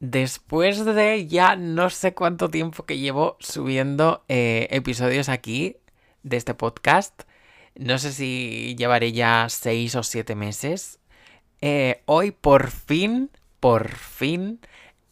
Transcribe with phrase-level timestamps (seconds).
[0.00, 5.76] Después de ya no sé cuánto tiempo que llevo subiendo eh, episodios aquí
[6.22, 7.22] de este podcast,
[7.74, 11.00] no sé si llevaré ya seis o siete meses,
[11.60, 14.60] eh, hoy por fin, por fin,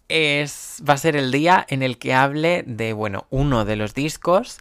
[0.09, 3.95] es, va a ser el día en el que hable de, bueno, uno de los
[3.95, 4.59] discos,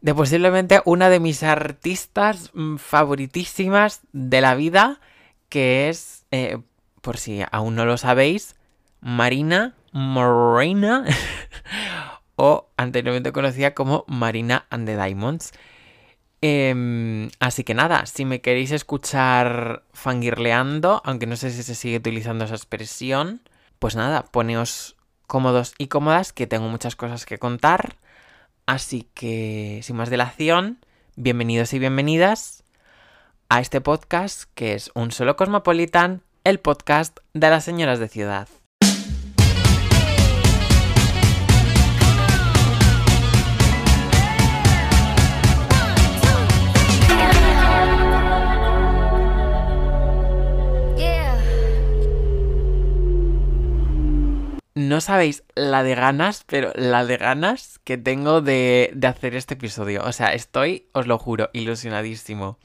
[0.00, 5.00] de posiblemente una de mis artistas mm, favoritísimas de la vida,
[5.48, 6.58] que es, eh,
[7.00, 8.55] por si aún no lo sabéis,
[9.06, 11.04] Marina Morena,
[12.34, 15.52] o anteriormente conocida como Marina and the Diamonds.
[16.42, 21.98] Em, así que nada, si me queréis escuchar fangirleando, aunque no sé si se sigue
[21.98, 23.42] utilizando esa expresión,
[23.78, 24.96] pues nada, poneos
[25.28, 27.94] cómodos y cómodas, que tengo muchas cosas que contar.
[28.66, 32.64] Así que, sin más dilación, bienvenidos y bienvenidas
[33.48, 38.48] a este podcast que es Un Solo Cosmopolitan, el podcast de las señoras de ciudad.
[54.76, 60.02] No sabéis la de ganas, pero la de ganas que tengo de, hacer este episodio.
[60.04, 62.58] O sea, estoy, os lo juro, ilusionadísimo.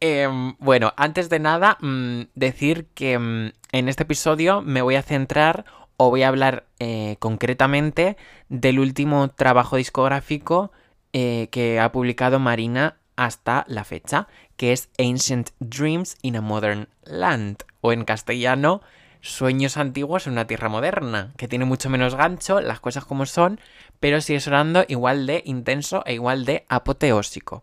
[0.00, 5.02] Em, bueno, antes de nada, mm, decir que mm, en este episodio me voy a
[5.02, 5.64] centrar
[5.96, 8.16] o voy a hablar eh, concretamente
[8.48, 10.72] del último trabajo discográfico
[11.12, 16.88] eh, que ha publicado Marina hasta la fecha, que es Ancient Dreams in a Modern
[17.04, 18.82] Land, o en castellano,
[19.28, 23.60] Sueños antiguos en una tierra moderna, que tiene mucho menos gancho, las cosas como son,
[24.00, 27.62] pero sigue sonando igual de intenso e igual de apoteósico.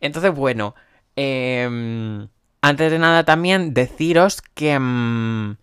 [0.00, 0.74] Entonces, bueno,
[1.14, 2.28] em,
[2.60, 5.56] antes de nada también deciros que em,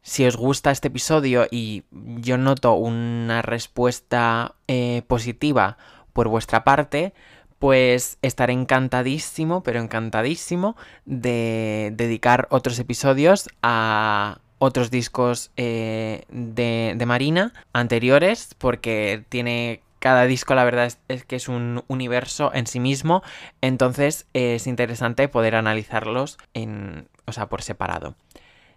[0.00, 5.76] si os gusta este episodio y yo noto una respuesta eh, positiva
[6.14, 7.12] por vuestra parte,
[7.58, 17.52] pues estaré encantadísimo, pero encantadísimo de dedicar otros episodios a, otros discos eh, de, Marina
[17.72, 23.22] anteriores, porque tiene cada disco, la verdad es, que es un universo en sí mismo,
[23.60, 28.14] entonces es interesante poder analizarlos en, o sea, por separado.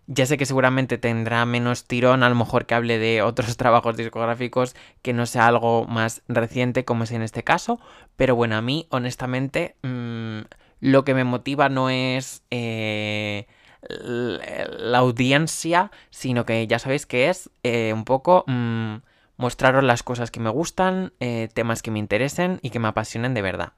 [0.07, 3.95] Ya sé que seguramente tendrá menos tirón, a lo mejor que hable de otros trabajos
[3.95, 7.79] discográficos que no sea algo más reciente como es en este caso,
[8.15, 10.39] pero bueno, a mí honestamente mm,
[10.81, 12.43] lo que me motiva no es...
[12.49, 13.47] Eh,
[13.89, 18.97] la audiencia, sino que ya sabéis que es eh, un poco mm,
[19.37, 23.33] mostraros las cosas que me gustan, eh, temas que me interesen y que me apasionen
[23.33, 23.73] de verdad.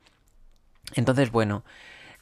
[0.95, 1.63] Entonces, bueno,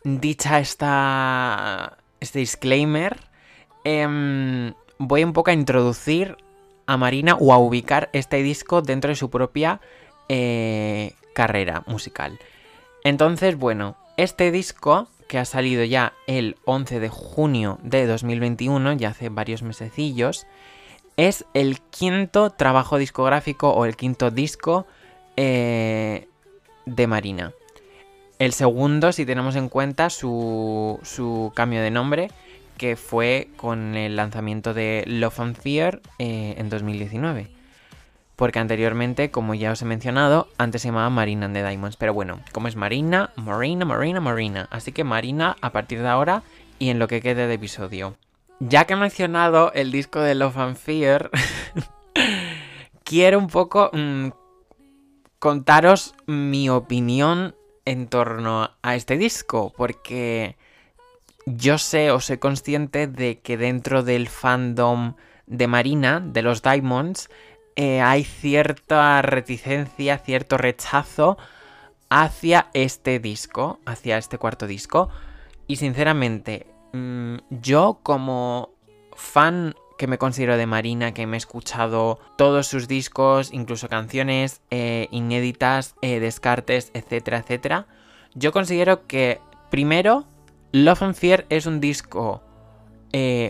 [0.04, 3.18] dicha esta, este disclaimer,
[3.84, 6.38] em, voy un poco a introducir
[6.86, 9.82] a Marina o a ubicar este disco dentro de su propia
[10.28, 12.40] eh, carrera musical.
[13.04, 19.10] Entonces, bueno, este disco que ha salido ya el 11 de junio de 2021, ya
[19.10, 20.48] hace varios mesecillos,
[21.18, 24.88] es el quinto trabajo discográfico o el quinto disco
[25.38, 26.28] eh,
[26.88, 27.54] de Marina.
[28.40, 32.32] El segundo, si tenemos en cuenta su, su, cambio de nombre,
[32.78, 37.59] que fue con el lanzamiento de Love and Fear eh, en 2019
[38.40, 41.98] porque anteriormente, como ya os he mencionado, antes se llamaba Marina and the Diamonds.
[41.98, 44.70] Pero bueno, como es Marina, Marina, Marina, Marina.
[44.72, 46.44] Así que Marina a partir de ahora
[46.80, 48.16] y en lo que quede de episodio.
[48.62, 51.32] Ya que he mencionado el disco de Love and Fear,
[53.04, 54.30] quiero un poco mm,
[55.40, 60.56] contaros mi opinión en torno a este disco, porque
[61.46, 67.30] yo sé o soy consciente de que dentro del fandom de Marina, de los Diamonds,
[67.76, 71.38] eh, hay cierta reticencia, cierto rechazo
[72.10, 75.10] hacia este disco, hacia este cuarto disco.
[75.68, 78.70] Y sinceramente, mm, yo como
[79.16, 84.62] fan que me considero de Marina, que me he escuchado todos sus discos, incluso canciones
[84.72, 87.88] eh, inéditas, eh, descartes, etcétera, etcétera,
[88.34, 90.26] yo considero que primero
[90.72, 92.44] Love and Fear es un disco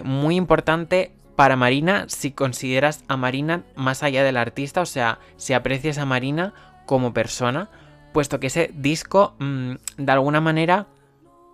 [0.03, 5.53] muy importante para Marina si consideras a Marina más allá del artista, o sea, si
[5.53, 6.53] aprecias a Marina
[6.85, 7.69] como persona,
[8.11, 10.87] puesto que ese disco mm, de alguna manera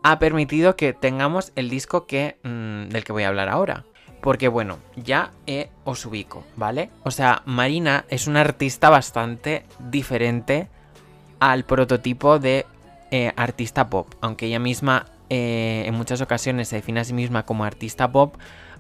[0.02, 3.86] ha permitido que tengamos el disco que, mm, del que voy a hablar ahora.
[4.22, 5.30] Porque bueno, ya
[5.84, 6.90] os ubico, ¿vale?
[7.04, 10.68] O sea, Marina es una artista bastante diferente
[11.40, 12.66] al prototipo de
[13.12, 14.16] eh, artista pop.
[14.22, 18.36] Aunque ella misma eh, en muchas ocasiones se define a sí misma como artista pop,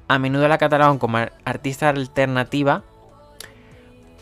[0.07, 2.83] a menudo la catalogan como artista alternativa,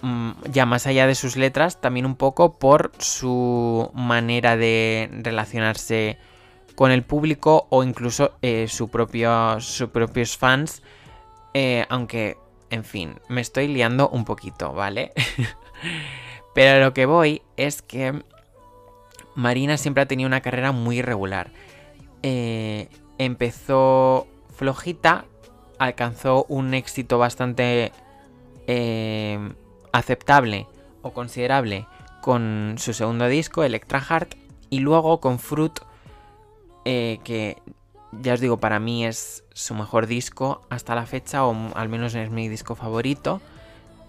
[0.02, 6.18] mm, ya más allá de sus letras, también un poco por su manera de relacionarse
[6.76, 10.82] con el público o incluso eh, su propio, sus propios fans,
[11.54, 12.38] eh, aunque,
[12.70, 15.12] en fin, me estoy liando un poquito, ¿vale?
[16.56, 18.24] Pero lo que voy es que
[19.36, 21.52] Marina siempre ha tenido una carrera muy irregular.
[22.22, 25.26] Eh, empezó flojita,
[25.86, 27.92] alcanzó un éxito bastante
[28.68, 29.40] eh,
[29.92, 30.68] aceptable
[31.02, 31.86] o considerable
[32.22, 34.36] con su segundo disco, Electra Heart,
[34.70, 35.80] y luego con Fruit,
[36.86, 37.58] eh, que
[38.22, 42.16] ya os digo, para mí es su mejor disco hasta la fecha, o al menos
[42.16, 43.42] es mi disco favorito,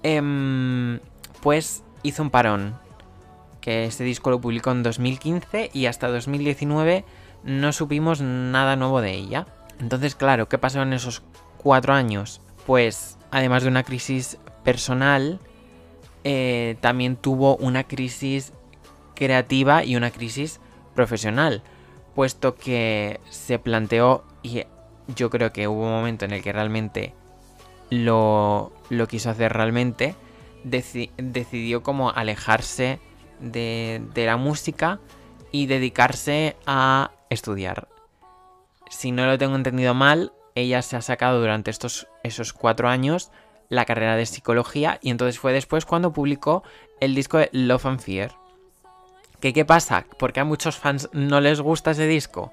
[0.02, 1.00] em,
[1.42, 2.78] pues hizo un parón.
[3.60, 7.04] Que este disco lo publicó en 2015 y hasta 2019
[7.44, 9.46] no supimos nada nuevo de ella.
[9.80, 11.22] Entonces, claro, ¿qué pasó en esos
[11.64, 12.40] cuatro años?
[12.64, 15.40] Pues, además de una crisis personal,
[16.22, 18.52] eh, también tuvo una crisis
[19.16, 20.60] creativa y una crisis
[20.94, 21.62] profesional,
[22.14, 24.62] puesto que se planteó, y
[25.08, 27.14] yo creo que hubo un momento en el que realmente
[27.90, 30.14] lo, lo quiso hacer realmente,
[30.64, 33.00] decidió como alejarse
[33.40, 35.00] de, la música
[35.52, 37.88] y dedicarse a estudiar.
[38.90, 43.30] Si no lo tengo entendido mal, ella se ha sacado durante estos, esos cuatro años
[43.68, 46.62] la carrera de psicología y entonces fue después cuando publicó
[47.00, 48.32] el disco de Love and Fear.
[49.40, 50.06] ¿Qué, ¿Qué pasa?
[50.18, 52.52] Porque a muchos fans no les gusta ese disco?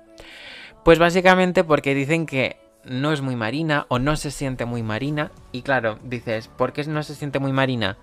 [0.84, 5.32] Pues básicamente porque dicen que no es muy marina o no se siente muy marina.
[5.52, 7.98] Y claro, dices, ¿por qué no se siente muy marina?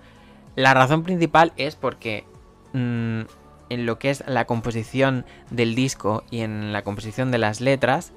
[0.55, 2.25] La razón principal es porque
[2.73, 3.23] mm,
[3.71, 8.13] en lo que es la composición del disco y en la composición de las letras,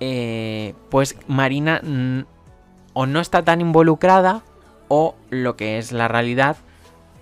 [0.00, 1.80] eh, pues Marina
[2.92, 4.42] o no está tan involucrada
[4.88, 6.56] o lo que es la realidad,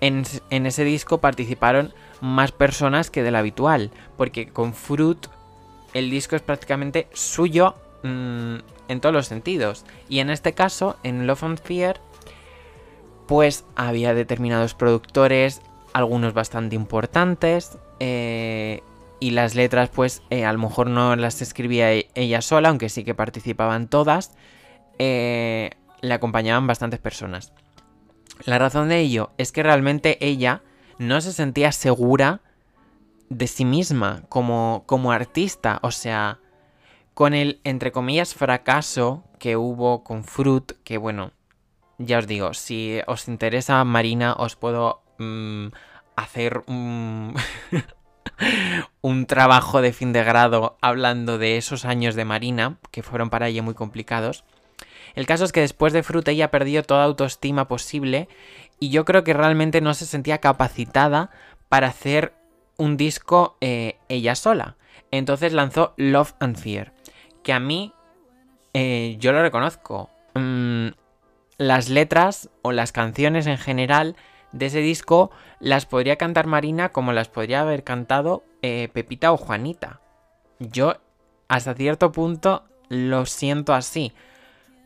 [0.01, 5.27] en, ese disco participaron más personas que del habitual, porque con Fruit
[5.93, 8.55] el disco es prácticamente suyo mm,
[8.89, 9.85] en todos los sentidos.
[10.09, 12.01] Y en este caso, en Love and Fear,
[13.27, 15.61] pues había determinados productores,
[15.93, 18.83] algunos bastante importantes, eh,
[19.23, 22.89] y las letras pues eh, a lo mejor no las escribía e-, ella sola, aunque
[22.89, 24.35] sí que participaban todas,
[24.99, 25.69] eh,
[26.01, 27.53] le acompañaban bastantes personas.
[28.43, 30.61] La razón de ello es que realmente ella
[30.97, 32.41] no se sentía segura
[33.29, 36.39] de sí misma como, como artista, o sea,
[37.13, 41.31] con el, entre comillas, fracaso que hubo con Fruit, que bueno,
[41.97, 45.67] ya os digo, si os interesa Marina, os puedo mm,
[46.17, 47.35] hacer un...
[49.01, 53.47] un trabajo de fin de grado hablando de esos años de Marina, que fueron para
[53.47, 54.43] ella muy complicados.
[55.15, 58.27] El caso es que después de Fruit ella perdió toda autoestima posible
[58.79, 61.29] y yo creo que realmente no se sentía capacitada
[61.69, 62.33] para hacer
[62.77, 64.75] un disco eh, ella sola.
[65.11, 66.93] Entonces lanzó Love and Fear,
[67.43, 67.93] que a mí
[68.73, 70.09] eh, yo lo reconozco.
[70.33, 70.87] Mm,
[71.57, 74.15] las letras o las canciones en general
[74.53, 79.37] de ese disco las podría cantar Marina como las podría haber cantado eh, Pepita o
[79.37, 79.99] Juanita.
[80.59, 80.95] Yo
[81.49, 84.13] hasta cierto punto lo siento así.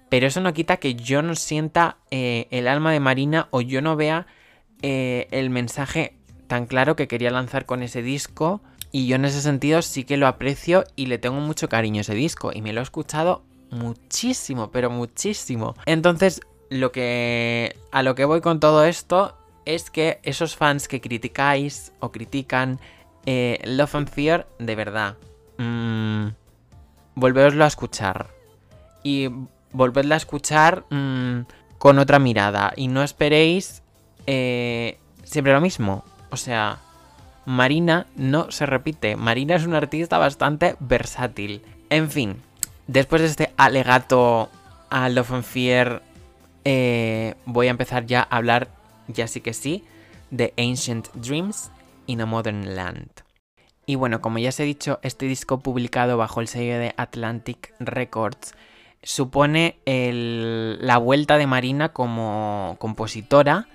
[0.09, 3.81] Pero eso no quita que yo no sienta eh, el alma de Marina o yo
[3.81, 4.25] no vea
[4.81, 6.15] eh, el mensaje
[6.47, 8.62] tan claro que quería lanzar con ese disco.
[8.93, 12.01] Y yo en ese sentido sí que lo aprecio y le tengo mucho cariño a
[12.01, 12.51] ese disco.
[12.53, 15.75] Y me lo he escuchado muchísimo, pero muchísimo.
[15.86, 21.01] Entonces, lo que a lo que voy con todo esto es que esos fans que
[21.01, 22.79] criticáis o critican
[23.25, 25.17] eh, Love and Fear, de verdad,
[25.57, 26.27] mmm,
[27.17, 28.27] a escuchar.
[29.03, 29.29] Y
[29.74, 31.41] volvedla a escuchar mmm,
[31.77, 32.71] con otra mirada.
[32.77, 33.83] Y no esperéis
[34.25, 36.05] eh, siempre lo mismo.
[36.31, 36.79] O sea,
[37.45, 39.17] Marina no se repite.
[39.17, 41.62] Marina es una artista bastante versátil.
[41.89, 42.41] En fin,
[42.88, 44.50] después de este alegato
[44.89, 46.01] a Love and Fear
[46.69, 48.67] eh, voy a empezar ya a hablar,
[49.07, 49.83] ya sí que sí,
[50.31, 51.71] de Ancient Dreams
[52.05, 53.09] in a Modern Land.
[53.85, 57.73] Y bueno, como ya os he dicho, este disco publicado bajo el sello de Atlantic
[57.79, 58.53] Records
[59.01, 63.67] supone la vuelta de Marina como compositora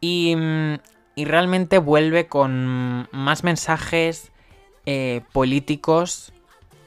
[0.00, 0.36] y,
[1.16, 4.32] realmente vuelve con más mensajes
[4.86, 6.32] eh, políticos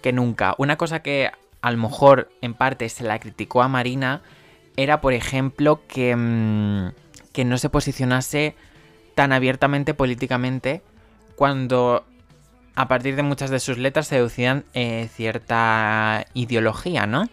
[0.02, 0.56] que nunca.
[0.58, 1.32] Una cosa que
[1.62, 4.22] a lo mejor en parte se la criticó a Marina
[4.76, 6.92] era, por ejemplo, que, mm,
[7.38, 8.56] que no se posicionase
[9.14, 10.82] tan abiertamente políticamente
[11.36, 12.04] cuando
[12.74, 17.30] a partir de muchas de sus letras se deducían eh, cierta ideología, ¿no?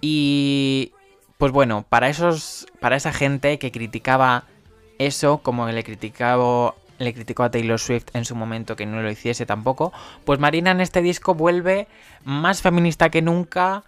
[0.00, 0.92] Y
[1.36, 4.44] pues bueno, para esos para esa gente que criticaba
[5.00, 9.10] eso, como le criticaba le criticó a Taylor Swift en su momento que no lo
[9.10, 9.92] hiciese tampoco,
[10.24, 11.88] pues Marina en este disco vuelve
[12.22, 13.82] más feminista que nunca,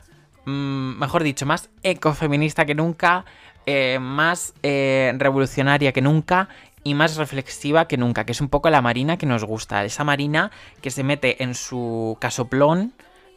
[0.44, 3.24] mm, mejor dicho, más ecofeminista que nunca,
[3.66, 6.48] eh, más eh, revolucionaria que nunca
[6.84, 10.04] y más reflexiva que nunca, que es un poco la Marina que nos gusta, esa
[10.04, 10.50] Marina
[10.80, 12.92] que se mete en su casoplón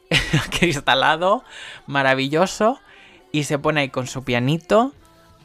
[0.60, 1.44] cristalado,
[1.88, 2.80] maravilloso,
[3.32, 4.94] y se pone ahí con su pianito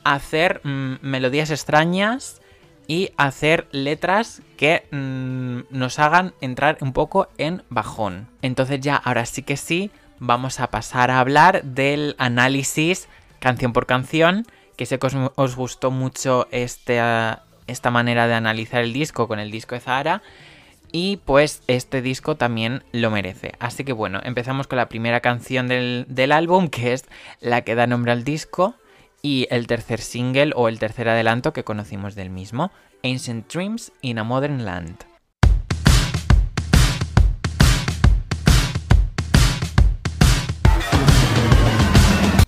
[0.04, 2.40] a hacer mm, melodías extrañas
[2.86, 8.28] y hacer letras que mm, nos hagan entrar un poco en bajón.
[8.42, 13.08] Entonces ya, ahora sí que sí, vamos a pasar a hablar del análisis
[13.40, 14.46] canción por canción,
[14.80, 17.02] que sé que os, gustó mucho este,
[17.66, 20.22] esta manera de analizar el disco con el disco de Zahara.
[20.90, 23.52] Y pues este disco también lo merece.
[23.58, 27.04] Así que bueno, empezamos con la primera canción del, del, álbum, que es
[27.42, 28.74] la que da nombre al disco,
[29.20, 32.72] y el tercer single o el tercer adelanto que conocimos del mismo,
[33.04, 35.09] Ancient Dreams in a Modern Land.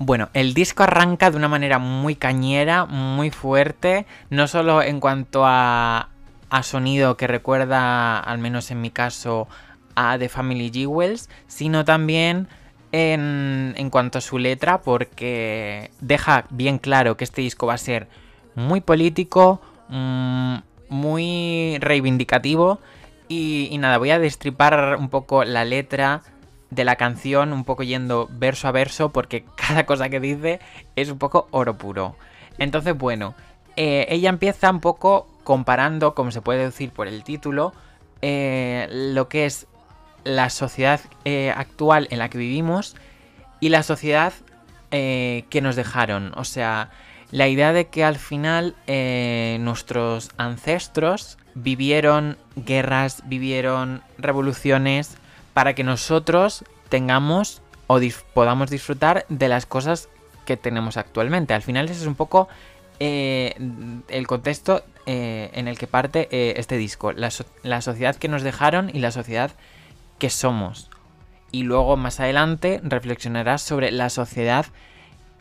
[0.05, 5.45] Bueno, el disco arranca de una manera muy cañera, muy fuerte, no solo en cuanto
[5.47, 6.09] a,
[6.63, 9.47] sonido que recuerda, al menos en mi caso,
[9.95, 12.49] a The Family Jewels, sino también
[12.91, 17.79] en, en, cuanto a su letra, porque deja bien claro que este disco va a
[17.79, 18.09] ser
[18.57, 20.57] muy político, mm,
[20.89, 22.81] muy reivindicativo.
[23.29, 26.23] Y, y, nada, voy a destripar un poco la letra
[26.73, 30.61] de la canción, un poco yendo verso a verso, porque cada cosa que dice
[30.97, 32.17] es un poco oro puro.
[32.59, 33.35] Entonces, bueno,
[33.77, 37.75] eh, ella empieza un poco comparando, como se puede decir por el título,
[38.23, 39.67] eh, lo que es
[40.25, 42.97] la sociedad eh, actual en la que vivimos
[43.61, 44.33] y la sociedad
[44.91, 46.33] que nos dejaron.
[46.37, 46.91] O sea,
[47.31, 48.77] la idea de que al final
[49.65, 55.17] nuestros ancestros vivieron guerras, vivieron revoluciones,
[55.55, 58.01] para que nosotros tengamos o
[58.35, 60.09] podamos disfrutar de las cosas
[60.45, 61.55] que tenemos actualmente.
[61.55, 62.49] Al final ese es un poco
[63.01, 63.55] eh,
[64.09, 67.13] el contexto eh, en el que parte eh, este disco.
[67.13, 67.31] La,
[67.63, 69.51] la, sociedad que nos dejaron y la sociedad
[70.19, 70.91] que somos.
[71.51, 74.67] Y luego más adelante reflexionarás sobre la sociedad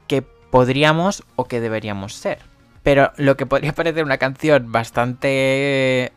[0.08, 2.40] que podríamos o que deberíamos ser.
[2.84, 6.12] Pero lo que podría parecer una canción bastante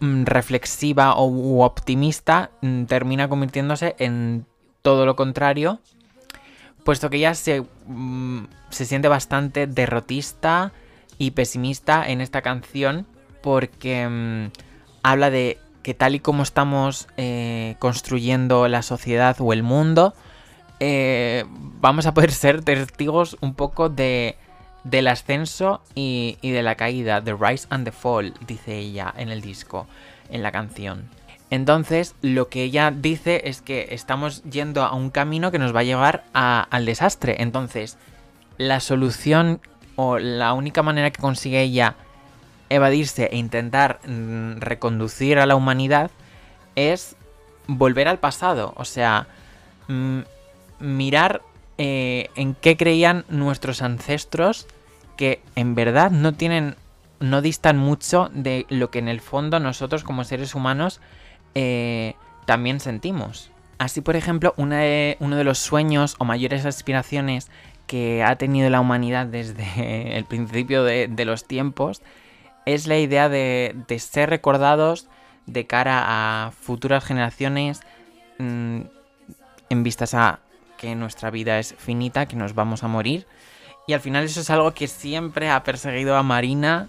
[0.00, 4.46] reflexiva o optimista mm, termina convirtiéndose en
[4.82, 5.80] todo lo contrario,
[6.84, 10.72] puesto que ella se, mm, se siente bastante derrotista
[11.18, 13.06] y pesimista en esta canción
[13.42, 14.50] porque
[15.02, 20.14] habla de que tal y como estamos eh, construyendo la sociedad o el mundo,
[20.80, 24.36] eh, vamos a poder ser testigos un poco de
[24.90, 29.40] del ascenso y, de la caída, The Rise and the Fall, dice ella en el
[29.40, 29.86] disco,
[30.30, 31.08] en la canción.
[31.50, 35.80] Entonces, lo que ella dice es que estamos yendo a un camino que nos va
[35.80, 37.36] a llevar al desastre.
[37.40, 37.98] Entonces,
[38.58, 39.60] la solución
[39.96, 41.96] o la única manera que consigue ella
[42.68, 46.10] evadirse e intentar mm, reconducir a la humanidad
[46.76, 47.16] es
[47.66, 48.72] volver al pasado.
[48.76, 49.26] O sea,
[49.88, 50.20] mm,
[50.78, 51.42] mirar
[51.78, 54.66] eh, en qué creían nuestros ancestros
[55.16, 56.76] que en verdad no tienen,
[57.20, 61.00] no distan mucho de lo que en el fondo nosotros como seres humanos
[61.54, 63.50] eh, también sentimos.
[63.78, 67.50] Así, por ejemplo, uno de los sueños o mayores aspiraciones
[67.86, 72.02] que ha tenido la humanidad desde el principio de, los tiempos
[72.64, 75.08] es la idea de, ser recordados
[75.46, 77.82] de cara a futuras generaciones
[78.38, 78.80] mm,
[79.70, 80.40] en vistas a
[80.76, 83.26] que nuestra vida es finita, que nos vamos a morir
[83.86, 86.88] y al final eso es algo que siempre ha perseguido a Marina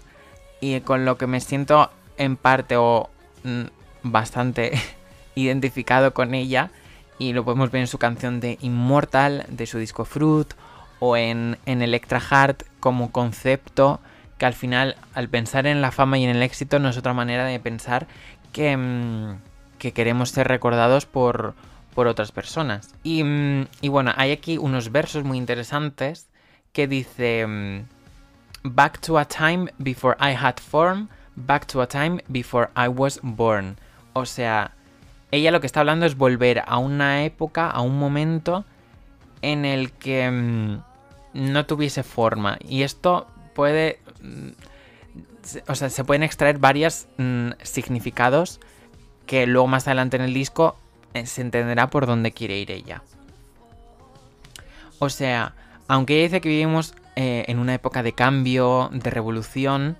[0.60, 3.08] y con lo que me siento en parte o
[3.44, 3.64] mm,
[4.02, 4.72] bastante
[5.36, 6.70] identificado con ella.
[7.20, 10.52] Y lo podemos ver en su canción de Immortal, de su disco Fruit,
[11.00, 14.00] o en, en Electra Heart como concepto,
[14.36, 17.14] que al final, al pensar en la fama y en el éxito, no es otra
[17.14, 18.06] manera de pensar
[18.52, 19.38] que, mm,
[19.78, 21.54] que queremos ser recordados por,
[21.94, 22.94] por otras personas.
[23.02, 26.27] Y, mm, y bueno, hay aquí unos versos muy interesantes
[26.78, 27.88] que dice mm,
[28.62, 33.18] Back to a time before I had form, back to a time before I was
[33.20, 33.78] born.
[34.12, 34.76] O sea,
[35.32, 38.64] ella lo que está hablando es volver a una época, a un momento
[39.42, 40.82] en el que mm,
[41.34, 42.58] no tuviese forma.
[42.60, 43.98] Y esto puede...
[44.22, 44.50] Mm,
[45.66, 47.08] o sea, se pueden extraer varios
[47.62, 48.60] significados
[49.26, 50.76] que luego más adelante en el disco
[51.14, 53.02] eh, se entenderá por dónde quiere ir ella.
[55.00, 55.54] O sea,
[55.88, 59.96] aunque ella dice que vivimos eh, en una época de cambio, de revolución,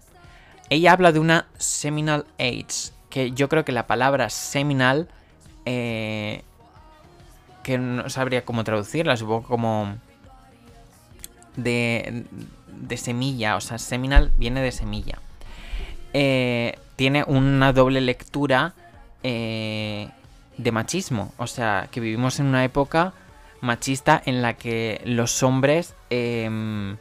[0.71, 5.09] ella habla de una seminal age, que yo creo que la palabra seminal,
[5.65, 6.43] eh,
[7.63, 9.97] que no sabría cómo traducirla, supongo como
[11.57, 12.25] de,
[12.81, 15.19] de semilla, o sea, seminal viene de semilla.
[16.13, 18.75] Eh, tiene una doble lectura
[19.23, 20.09] eh,
[20.57, 23.13] de machismo, o sea, que vivimos en una época
[23.61, 26.97] machista en la que los hombres em,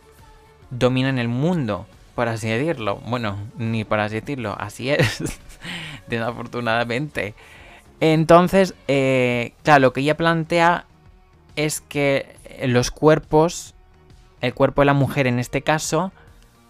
[0.70, 1.86] dominan el mundo,
[2.16, 2.98] por así decirlo.
[3.06, 5.24] Bueno, ni por así decirlo, así es,
[6.08, 7.36] desafortunadamente.
[8.00, 10.86] Entonces, eh, claro, lo que ella plantea
[11.56, 12.36] es que
[12.66, 13.74] los cuerpos,
[14.42, 16.12] el cuerpo de la mujer en este caso,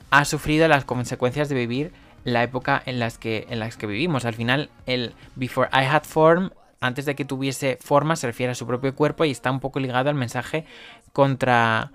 [0.10, 1.92] ha sufrido las consecuencias de vivir
[2.24, 4.26] la época en las que, en las que vivimos.
[4.26, 8.56] Al final, el Before I Had Form antes de que tuviese forma, se refiere a
[8.56, 10.66] su propio cuerpo y está un poco ligado al mensaje
[11.14, 11.92] contra,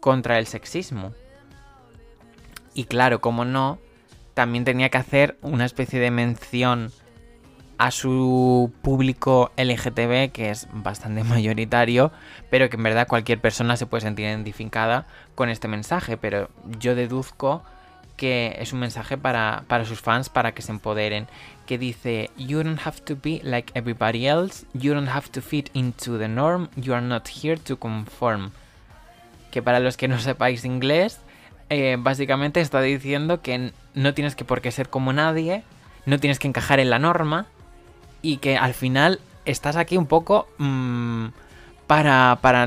[0.00, 1.12] contra el sexismo.
[2.74, 3.78] Y claro, como no,
[4.34, 6.92] también tenía que hacer una especie de mención
[7.78, 12.12] a su público LGTB, que es bastante mayoritario,
[12.50, 16.16] pero que en verdad cualquier persona se puede sentir identificada con este mensaje.
[16.16, 17.62] Pero yo deduzco
[18.16, 21.26] que es un mensaje para, para sus fans, para que se empoderen
[21.66, 25.68] que dice You don't have to be like everybody else, you don't have to fit
[25.74, 28.52] into the norm, you are not here to conform.
[29.50, 31.20] Que para los que no sepáis inglés,
[31.68, 35.62] eh, básicamente está diciendo que no tienes que por qué ser como nadie,
[36.06, 37.46] no tienes que encajar en la norma
[38.22, 41.26] y que al final estás aquí un poco mmm,
[41.86, 42.66] para, para,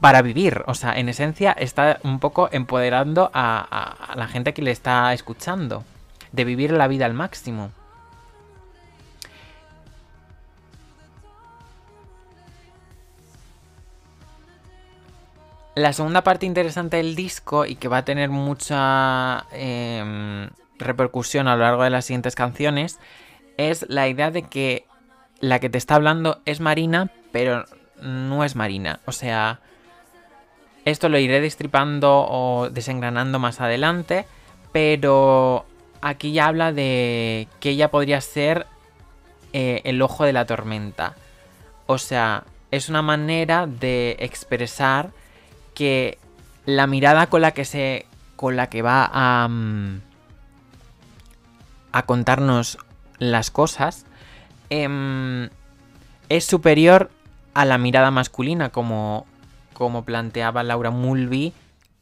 [0.00, 0.62] para vivir.
[0.66, 5.84] O sea, en esencia está un poco empoderando a, la gente que le está escuchando
[6.32, 7.70] de vivir la vida al máximo.
[15.76, 20.48] La segunda parte interesante del disco y que va a tener mucha em,
[20.78, 23.00] repercusión a lo largo de las siguientes canciones
[23.56, 24.86] es la idea de que
[25.40, 27.64] la que te está hablando es Marina, pero
[28.00, 29.00] no es Marina.
[29.04, 29.60] O sea,
[30.84, 34.26] esto lo iré destripando o desengranando más adelante,
[34.72, 35.64] pero
[36.02, 38.66] aquí ya habla de que ella podría ser
[39.52, 41.14] eh, el ojo de la tormenta.
[41.86, 45.12] O sea, es una manera de expresar
[45.74, 46.18] que
[46.66, 48.06] la mirada con la que se.
[48.36, 49.48] con la que va a.
[49.48, 50.00] Mm,
[52.06, 52.78] contarnos
[53.18, 54.04] las cosas.
[54.70, 55.48] Em,
[56.28, 57.10] es superior
[57.54, 59.26] a la mirada masculina, como,
[59.74, 61.52] como planteaba Laura Mulvey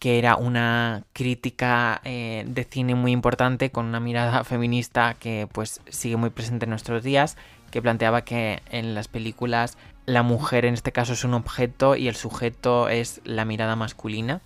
[0.03, 5.81] que era una crítica eh, de cine muy importante con una mirada feminista que pues
[5.89, 7.37] sigue muy presente en nuestros días,
[7.71, 12.09] que planteaba que en las películas la mujer en este caso es un objeto y
[12.09, 14.41] el sujeto es la mirada masculina.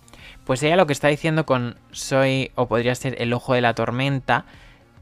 [0.45, 3.73] Pues ella lo que está diciendo con soy o podría ser el ojo de la
[3.73, 4.45] tormenta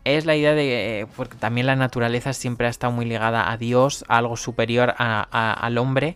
[0.05, 4.05] es la idea de porque también la naturaleza siempre ha estado muy ligada a Dios,
[4.07, 6.15] a algo superior al hombre.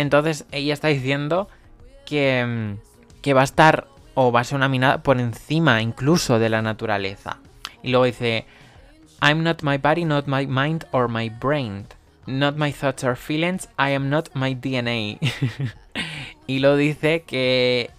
[0.00, 1.48] Entonces ella está diciendo
[2.06, 2.90] que mm,
[3.22, 6.62] que va a estar o va a ser una mirada por encima incluso de la
[6.62, 7.38] naturaleza.
[7.82, 8.46] Y luego dice,
[9.22, 11.86] I'm not my body, not my mind or my brain.
[12.26, 15.18] Not my thoughts or feelings, I am not my DNA.
[16.46, 17.90] y lo dice que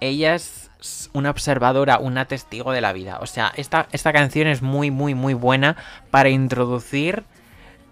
[0.00, 0.70] ella es
[1.12, 3.18] una observadora, una testigo de la vida.
[3.20, 5.76] O sea, esta, esta canción es muy, muy, muy buena
[6.10, 7.24] para introducir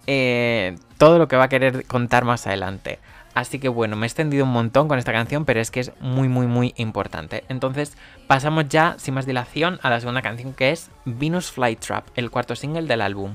[0.06, 3.00] eh, todo lo que va a querer contar más adelante.
[3.36, 5.92] Así que bueno, me he extendido un montón con esta canción, pero es que es
[6.00, 7.44] muy, muy, muy importante.
[7.50, 7.94] Entonces,
[8.26, 12.56] pasamos ya, sin más dilación, a la segunda canción que es Venus Flytrap, el cuarto
[12.56, 13.34] single del álbum.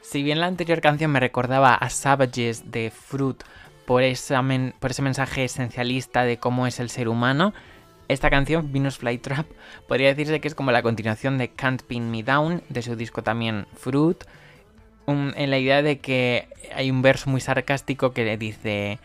[0.00, 3.44] Si bien la anterior canción me recordaba a Savages de Fruit
[3.86, 7.54] por, ese mensaje esencialista de cómo es el ser humano,
[8.08, 9.46] esta canción, Venus Flytrap,
[9.88, 13.22] podría decirse que es como la continuación de Can't Pin Me Down, de su disco
[13.22, 14.24] también Fruit,
[15.06, 18.98] en la idea de que hay un verso muy sarcástico que le dice,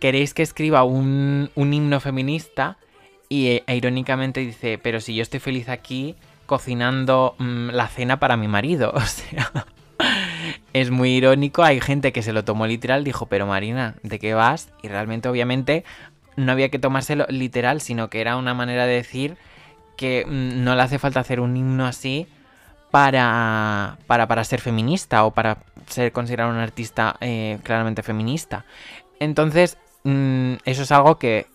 [0.00, 2.76] ¿queréis que escriba un, himno feminista?
[3.28, 8.36] Y e, irónicamente dice, pero si yo estoy feliz aquí cocinando mm, la cena para
[8.36, 9.66] mi marido, o sea
[10.80, 11.62] es muy irónico.
[11.62, 14.70] Hay gente que se lo tomó literal, dijo, pero Marina, ¿de qué vas?
[14.82, 15.84] Y realmente, obviamente,
[16.36, 19.36] no había que tomárselo literal, sino que era una manera de decir
[19.96, 22.26] que mm, no le hace falta hacer un himno así
[22.90, 28.64] para, para, ser feminista o para ser considerado un artista eh, claramente feminista.
[29.20, 31.46] Entonces, mm, eso es algo que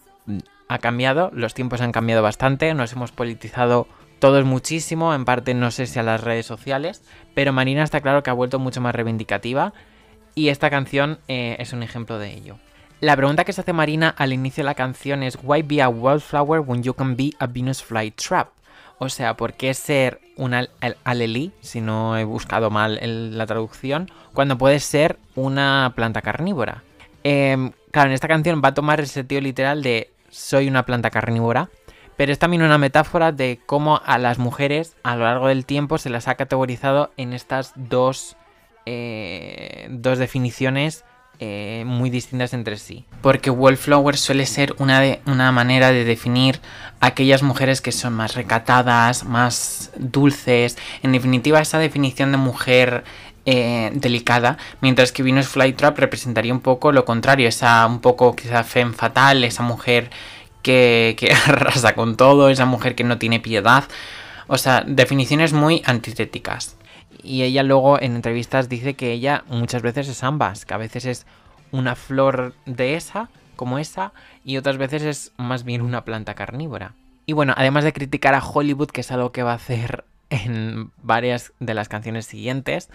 [0.68, 3.88] ha cambiado, los tiempos han cambiado bastante, nos hemos politizado
[4.24, 7.02] todos muchísimo, en parte no sé si a las redes sociales,
[7.34, 9.74] pero Marina está claro que ha vuelto mucho más reivindicativa
[10.34, 12.56] y esta canción eh, es un ejemplo de ello.
[13.02, 15.90] La pregunta que se hace Marina al inicio de la canción es Why be a
[15.90, 18.52] wildflower when you can be a Venus flytrap?
[18.98, 20.70] O sea, ¿por qué ser una
[21.04, 26.82] alelí, si no he buscado mal la traducción, cuando puedes ser una planta carnívora?
[27.26, 31.10] Em, claro, en esta canción va a tomar el sentido literal de soy una planta
[31.10, 31.70] carnívora,
[32.17, 35.97] pero es también una metáfora de cómo a las mujeres a lo largo del tiempo
[35.97, 38.36] se las ha categorizado en estas dos,
[38.86, 41.06] eh, dos definiciones
[41.39, 43.06] eh, muy distintas entre sí.
[43.21, 46.62] Porque Wallflower suele ser una, de, una manera de definir
[46.99, 50.78] aquellas mujeres que son más recatadas, más dulces.
[51.02, 53.04] En definitiva, esa definición de mujer
[53.45, 58.63] eh, delicada, mientras que Venus Flytrap representaría un poco lo contrario, esa un poco quizá
[58.63, 60.12] femme fatal, esa mujer
[60.63, 61.15] que,
[61.47, 63.84] arrasa con todo, esa mujer que no tiene piedad.
[64.47, 66.76] O sea, definiciones muy antitéticas.
[67.21, 71.06] Y ella luego en entrevistas dice que ella muchas veces es ambas, que a veces
[71.06, 71.26] es
[71.71, 74.12] una flor de esa, como esa,
[74.43, 76.95] y otras veces es más bien una planta carnívora.
[77.26, 80.91] Y bueno, además de criticar a Hollywood, que es algo que va a hacer en
[81.02, 82.89] varias de las canciones siguientes,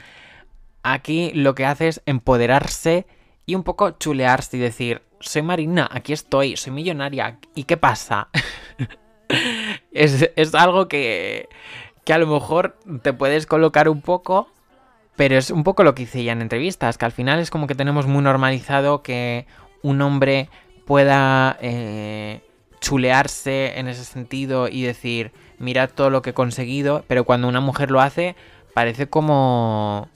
[0.83, 3.07] aquí lo que hace es empoderarse
[3.47, 7.39] y un poco chulearse y decir, soy Marina, aquí estoy, soy millonaria.
[7.55, 8.29] ¿Y qué pasa?
[9.93, 11.49] es, algo que,
[12.05, 14.49] que a lo mejor te puedes colocar un poco,
[15.17, 17.67] pero es un poco lo que hice ya en entrevistas, que al final es como
[17.67, 19.47] que tenemos muy normalizado que
[19.83, 20.49] un hombre
[20.87, 22.41] pueda eh,
[22.81, 27.61] chulearse en ese sentido y decir, mira todo lo que he conseguido, pero cuando una
[27.61, 28.37] mujer lo hace,
[28.75, 30.09] parece como...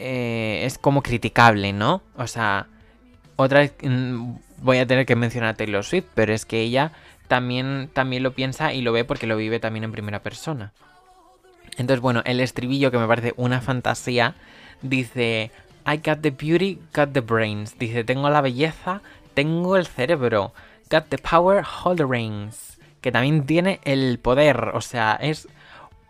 [0.00, 2.02] Eh, es como criticable, ¿no?
[2.16, 2.68] O sea,
[3.38, 6.92] otra vez mm, voy a tener que mencionar a Taylor Swift, pero es que ella
[7.28, 10.72] también, también lo piensa y lo ve porque lo vive también en primera persona.
[11.76, 14.34] Entonces, bueno, el estribillo que me parece una fantasía
[14.82, 15.52] dice,
[15.86, 17.78] I got the beauty, got the brains.
[17.78, 19.02] Dice, tengo la belleza,
[19.34, 20.52] tengo el cerebro.
[20.90, 22.78] Got the power, hold the reins.
[23.00, 25.46] Que también tiene el poder, o sea, es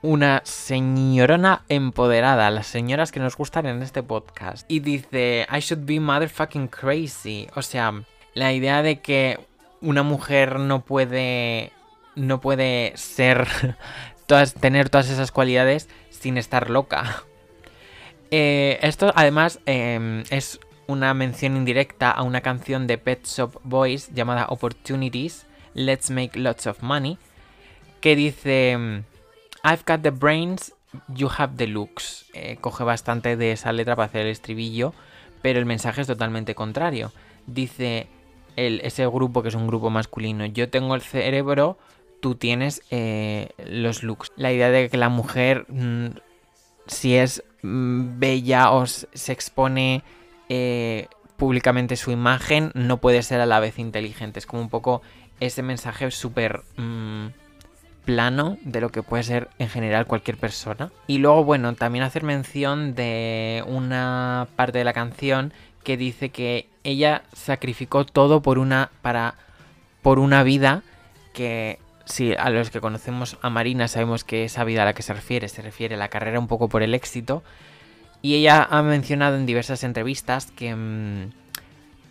[0.02, 4.70] una señorona empoderada, las señoras que nos gustan en este podcast.
[4.70, 7.48] Y dice, I should be motherfucking crazy.
[7.54, 8.02] O sea,
[8.34, 9.40] la idea de que
[9.80, 11.72] una mujer no puede.
[12.14, 13.48] no puede ser.
[14.26, 17.24] Todas, tener todas esas cualidades sin estar loca.
[18.30, 24.10] Eh, esto además em, es una mención indirecta a una canción de Pet Shop Boys
[24.12, 27.16] llamada Opportunities, Let's Make Lots of Money,
[28.02, 29.02] que dice
[29.64, 30.72] I've got the brains,
[31.14, 32.26] you have the looks.
[32.32, 34.94] Eh, coge bastante de esa letra para hacer el estribillo,
[35.42, 37.12] pero el mensaje es totalmente contrario.
[37.46, 38.08] Dice
[38.56, 41.78] ese grupo, que es un grupo masculino, yo tengo el cerebro,
[42.20, 44.32] tú tienes eh, los looks.
[44.36, 46.08] La idea de que la mujer, mm,
[46.86, 50.02] si es mm, bella o se expone
[50.48, 54.40] eh, públicamente su imagen, no puede ser a la vez inteligente.
[54.40, 55.02] Es como un poco
[55.40, 56.62] ese mensaje súper...
[56.76, 57.28] Mm,
[58.08, 60.90] plano de lo que puede ser en general cualquier persona.
[61.06, 65.52] Y luego, bueno, también hacer mención de una parte de la canción
[65.84, 69.34] que dice que ella sacrificó todo por una para
[70.00, 70.82] por una vida
[71.34, 75.02] que si a los que conocemos a Marina sabemos que esa vida a la que
[75.02, 77.42] se refiere se refiere a la carrera un poco por el éxito
[78.22, 81.30] y ella ha mencionado en diversas entrevistas que mm,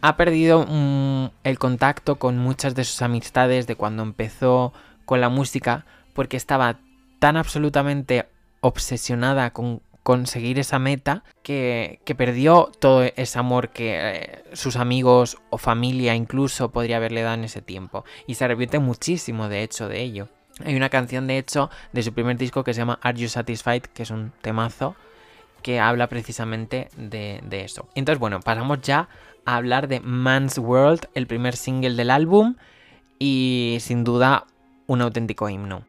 [0.01, 4.73] ha perdido mm, el contacto con muchas de sus amistades de cuando empezó
[5.07, 6.77] con la música porque estaba
[7.17, 8.27] tan absolutamente
[8.61, 15.57] obsesionada con conseguir esa meta que, perdió todo ese amor que eh, sus amigos o
[15.57, 18.05] familia incluso podría haberle dado en ese tiempo.
[18.25, 20.27] Y se arrepiente muchísimo de hecho de ello.
[20.65, 23.83] Hay una canción de hecho de su primer disco que se llama Are You Satisfied,
[23.83, 24.95] que es un temazo
[25.61, 27.87] que habla precisamente de, de eso.
[27.95, 29.09] Entonces bueno, pasamos ya
[29.45, 32.55] a hablar de Man's World, el primer single del álbum
[33.19, 34.45] y sin duda
[34.87, 35.83] un auténtico himno.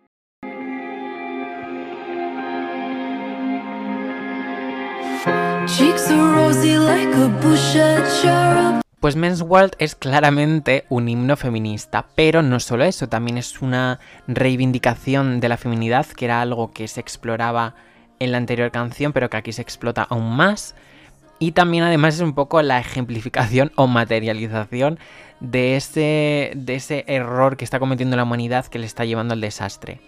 [9.01, 14.01] Pues Men's World es claramente un himno feminista, pero no solo eso, también es una
[14.27, 17.75] reivindicación de la feminidad, que era algo que se exploraba
[18.19, 20.75] en la anterior canción, pero que aquí se explota aún más.
[21.39, 24.99] Y también además es un poco la ejemplificación o materialización
[25.41, 29.41] de ese, de ese error que está cometiendo la humanidad que le está llevando al
[29.41, 30.01] desastre.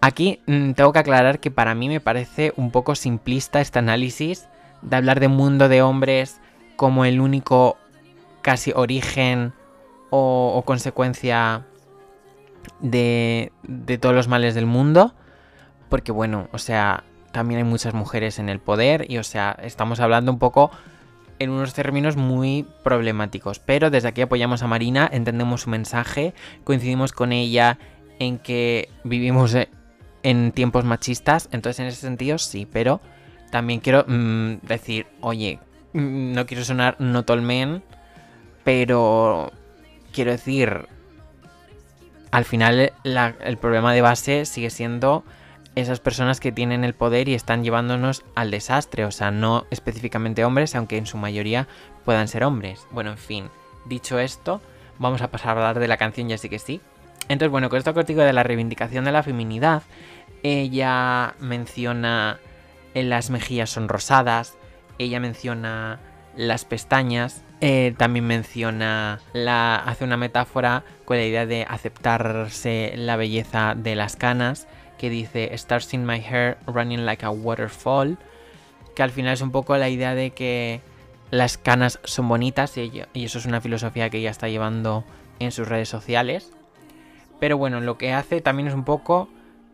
[0.00, 4.48] Aquí mm, tengo que aclarar que para mí me parece un poco simplista este análisis
[4.82, 6.40] de hablar de mundo de hombres
[6.76, 7.78] como el único
[8.42, 9.52] casi origen
[10.10, 11.64] o, consecuencia
[12.80, 15.14] de, de todos los males del mundo.
[15.88, 19.98] Porque bueno, o sea, también hay muchas mujeres en el poder y o sea, estamos
[19.98, 20.70] hablando un poco
[21.40, 23.58] en unos términos muy problemáticos.
[23.58, 27.76] Pero desde aquí apoyamos a Marina, entendemos su mensaje, coincidimos con ella
[28.20, 29.68] en que vivimos eh,
[30.22, 33.00] en tiempos machistas, entonces en ese sentido sí, pero
[33.50, 35.58] también quiero mm, decir, oye,
[35.92, 37.82] mm, no quiero sonar no tolmen,
[38.62, 39.50] pero
[40.12, 40.86] quiero decir,
[42.30, 45.24] al final el problema de base sigue siendo
[45.74, 50.44] esas personas que tienen el poder y están llevándonos al desastre, o sea, no específicamente
[50.44, 51.66] hombres, aunque en su mayoría
[52.04, 52.86] puedan ser hombres.
[52.90, 53.48] Bueno, en fin,
[53.84, 54.60] dicho esto,
[54.98, 56.80] vamos a pasar a hablar de la canción ya sí que sí.
[57.28, 59.82] Entonces, bueno, con esto contigo de la reivindicación de la feminidad,
[60.42, 62.38] ella menciona
[62.92, 64.56] en las mejillas son rosadas,
[64.98, 65.98] ella menciona
[66.36, 73.16] las pestañas, eh, también menciona la hace una metáfora con la idea de aceptarse la
[73.16, 78.18] belleza de las canas que dice Stars in my hair running like a waterfall,
[78.94, 80.80] que al final es un poco la idea de que
[81.30, 85.04] las canas son bonitas y, eso es una filosofía que ella está llevando
[85.40, 86.52] en sus redes sociales.
[87.40, 89.28] Pero bueno, lo que hace también es un poco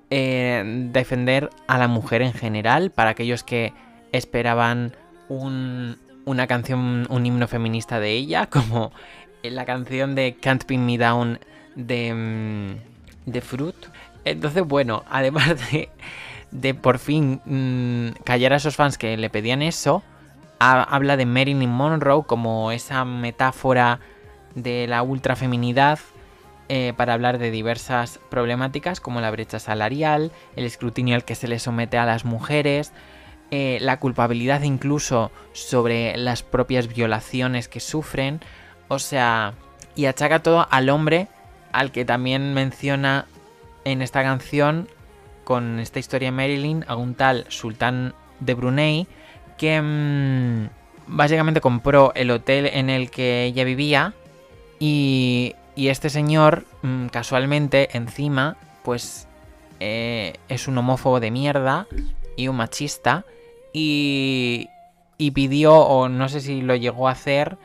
[0.09, 3.72] eh, defender a la mujer en general, para aquellos que
[4.12, 4.96] esperaban
[5.28, 8.92] una canción, un himno feminista de ella, como
[9.42, 11.38] la canción de Can't Pin Me Down
[11.76, 13.76] de, mm, de Fruit.
[14.24, 15.56] Entonces, bueno, además
[16.50, 20.02] de, por fin mm, callar a esos fans que le pedían eso,
[20.59, 24.00] habla de Marilyn Monroe como esa metáfora
[24.54, 25.98] de la ultrafeminidad
[26.68, 31.48] eh, para hablar de diversas problemáticas como la brecha salarial, el escrutinio al que se
[31.48, 32.92] le somete a las mujeres,
[33.50, 38.40] eh, la culpabilidad incluso sobre las propias violaciones que sufren,
[38.87, 39.54] o sea,
[39.96, 41.26] y achaca todo al hombre
[41.72, 43.26] al que también menciona
[43.84, 44.88] en esta canción,
[45.44, 49.06] con esta historia de Marilyn, a un tal sultán de Brunei
[49.58, 50.68] que mm,
[51.06, 54.14] básicamente compró el hotel en el que ella vivía
[54.78, 59.28] y, y este señor mm, casualmente encima pues
[59.80, 61.86] eh, es un homófobo de mierda
[62.36, 63.24] y un machista
[63.72, 64.68] y,
[65.18, 67.58] y pidió o no sé si lo llegó a hacer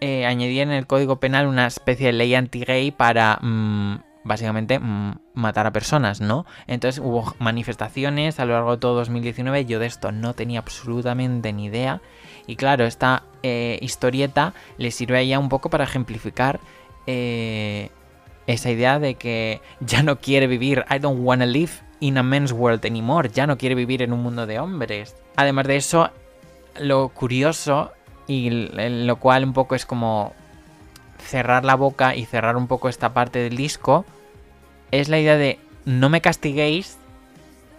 [0.00, 5.18] eh, añadir en el código penal una especie de ley anti-gay para mm, básicamente mm,
[5.34, 6.46] matar a personas, ¿no?
[6.66, 11.52] Entonces hubo manifestaciones a lo largo de todo 2019, yo de esto no tenía absolutamente
[11.52, 12.00] ni idea.
[12.46, 16.60] Y claro, esta eh, historieta le sirve a ella un poco para ejemplificar
[17.06, 17.90] eh,
[18.46, 22.52] esa idea de que ya no quiere vivir, I don't wanna live in a men's
[22.52, 25.16] world anymore, ya no quiere vivir en un mundo de hombres.
[25.36, 26.10] Además de eso,
[26.78, 27.92] lo curioso
[28.26, 30.34] y lo cual un poco es como
[31.18, 34.04] cerrar la boca y cerrar un poco esta parte del disco
[34.90, 36.98] es la idea de no me castiguéis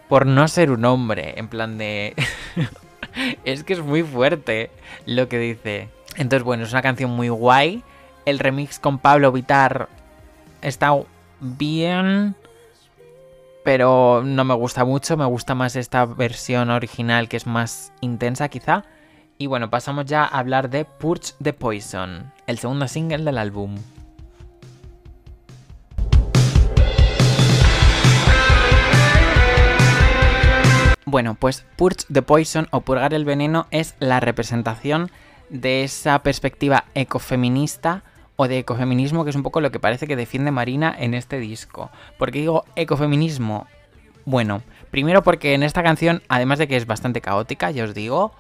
[0.07, 1.33] por no ser un hombre.
[1.37, 2.15] En plan de...
[3.45, 4.71] es que es muy fuerte
[5.05, 5.89] lo que dice.
[6.15, 7.83] Entonces, bueno, es una canción muy guay.
[8.25, 9.89] El remix con Pablo Vitar
[10.61, 10.97] está
[11.39, 12.35] bien,
[13.63, 15.17] pero no me gusta mucho.
[15.17, 18.83] Me gusta más esta versión original que es más intensa quizá.
[19.37, 23.77] Y bueno, pasamos ya a hablar de Purge the Poison, el segundo single del álbum.
[31.07, 35.09] Bueno, pues Purge the Poison o Purgar el Veneno es la representación
[35.49, 38.03] de esa perspectiva ecofeminista
[38.35, 41.39] o de ecofeminismo, que es un poco lo que parece que defiende Marina en este
[41.39, 41.91] disco.
[42.17, 43.67] ¿Por qué digo ecofeminismo?
[44.25, 48.33] Bueno, primero porque en esta canción, además de que es bastante caótica, ya os digo,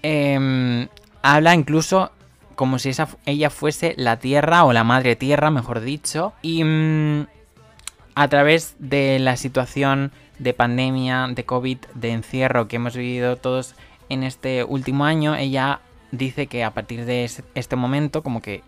[0.00, 0.88] em,
[1.20, 2.10] habla incluso
[2.54, 2.92] como si
[3.26, 7.26] ella fuese la tierra o la madre tierra, mejor dicho, y mm,
[8.14, 13.74] a través de la situación de pandemia, de COVID, de encierro que hemos vivido todos
[14.08, 18.62] en este último año, ella dice que a partir de este momento como que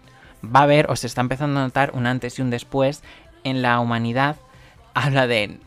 [0.45, 3.03] va a haber o se está empezando a notar un antes y un después
[3.45, 4.37] en la humanidad.
[4.95, 5.59] Habla de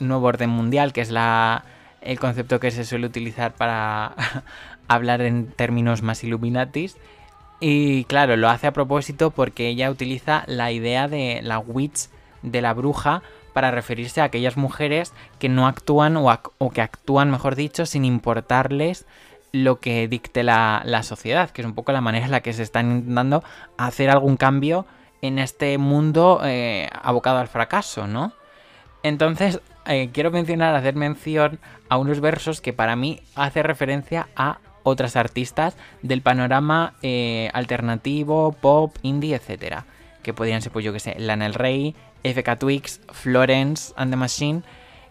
[0.00, 1.64] nuevo orden mundial, que es la,
[2.00, 4.14] el concepto que se suele utilizar para
[4.88, 6.96] hablar en términos más illuminatis.
[7.60, 12.08] Y claro, lo hace a propósito porque ella utiliza la idea de la witch,
[12.42, 17.56] de la bruja, para referirse a aquellas mujeres que no actúan o, que actúan, mejor
[17.56, 19.06] dicho, sin importarles
[19.52, 22.62] lo que dicte la, sociedad, que es un poco la manera en la que se
[22.62, 23.44] están intentando
[23.76, 24.86] hacer algún cambio
[25.20, 28.32] en este mundo eh, abocado al fracaso, ¿no?
[29.02, 34.58] Entonces, eh, quiero mencionar, hacer mención a unos versos que para mí hace referencia a
[34.84, 39.82] otras artistas del panorama eh, alternativo, pop, indie, etc.
[40.22, 44.16] que podrían ser, pues yo que sé, Lana El Rey, FK Twix, Florence and the
[44.16, 44.62] Machine,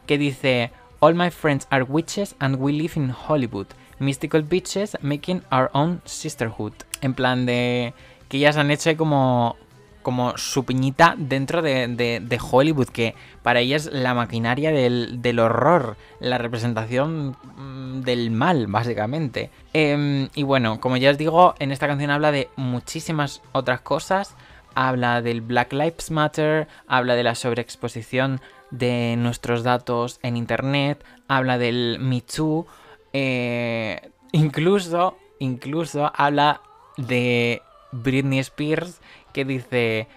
[0.08, 3.68] que dice, All my friends are witches and we live in Hollywood.
[4.00, 6.74] Mystical bitches making our own sisterhood.
[7.02, 7.94] En plan de
[8.30, 9.56] que ellas han hecho como
[10.02, 16.38] como su piñita dentro de, Hollywood, que para ella es la maquinaria del, horror, la
[16.38, 19.50] representación mm, del mal, básicamente.
[19.74, 24.36] Em, y bueno, como ya os digo, en esta canción habla de muchísimas otras cosas.
[24.76, 31.58] Habla del Black Lives Matter, habla de la sobreexposición de nuestros datos en Internet, habla
[31.58, 32.66] del Me Too,
[33.14, 36.62] eh, incluso, incluso habla
[36.98, 39.02] de Britney Spears
[39.34, 40.08] que dice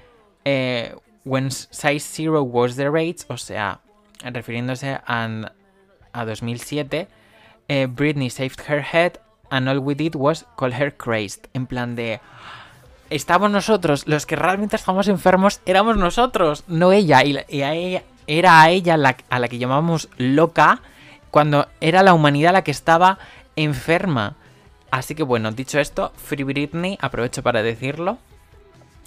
[0.45, 3.81] eh, When Size Zero was the rage, o sea,
[4.23, 5.53] refiriéndose a,
[6.12, 7.09] a 2007,
[7.69, 9.19] eh, Britney saved her head
[9.51, 11.49] and all we did was call her crazed.
[11.55, 12.21] En plan de...
[13.11, 17.23] Estamos nosotros, los que realmente estamos enfermos éramos nosotros, no ella.
[17.25, 17.38] Y,
[18.27, 20.81] era a ella la, a la que llamábamos loca
[21.31, 23.19] cuando era la humanidad la que estaba
[23.57, 24.37] enferma.
[24.90, 28.19] Así que bueno, dicho esto, Free Britney, aprovecho para decirlo,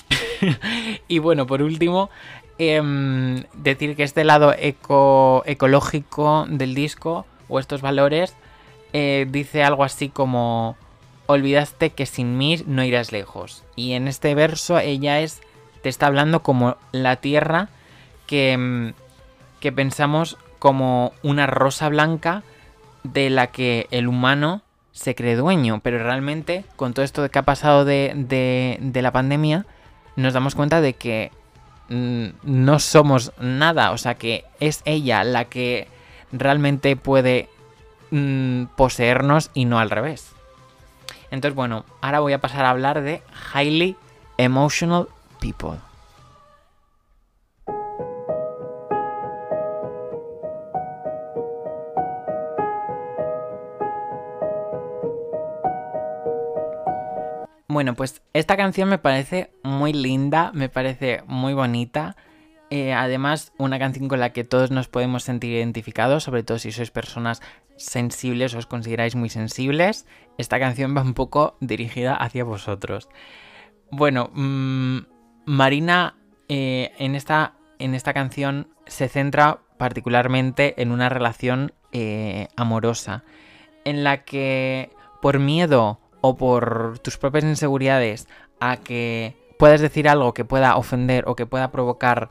[1.07, 2.09] y bueno, por último,
[2.57, 8.35] em, decir que este lado eco ecológico del disco o estos valores
[8.93, 10.75] eh, dice algo así como
[11.27, 13.63] olvidaste que sin mí no irás lejos.
[13.75, 15.41] Y en este verso ella es
[15.81, 17.69] te está hablando como la tierra
[18.25, 18.93] que, em,
[19.59, 22.43] que pensamos como una rosa blanca
[23.03, 24.61] de la que el humano
[24.91, 29.65] se cree dueño, pero realmente con todo esto que ha pasado de, de la pandemia,
[30.15, 31.31] nos damos cuenta de que
[31.89, 35.87] mm, no somos nada, o sea que es ella la que
[36.31, 37.49] realmente puede
[38.11, 40.36] mm, poseernos y no al revés.
[41.31, 43.21] Entonces, bueno, ahora voy a pasar a hablar de
[43.53, 43.95] highly
[44.37, 45.07] emotional
[45.39, 45.77] people.
[57.69, 62.15] Bueno, pues esta canción me parece muy linda, me parece muy bonita.
[62.69, 66.71] Eh, además, una canción con la que todos nos podemos sentir identificados, sobre todo si
[66.71, 67.41] sois personas
[67.77, 70.05] sensibles os consideráis muy sensibles.
[70.37, 73.09] Esta canción va un poco dirigida hacia vosotros.
[73.91, 74.99] Bueno, mm,
[75.45, 76.15] Marina
[76.49, 83.23] eh, en, esta, en esta canción se centra particularmente en una relación eh, amorosa,
[83.85, 84.89] en la que
[85.21, 88.27] por miedo o por tus propias inseguridades
[88.59, 92.29] a que puedas decir algo que pueda ofender o que pueda provocar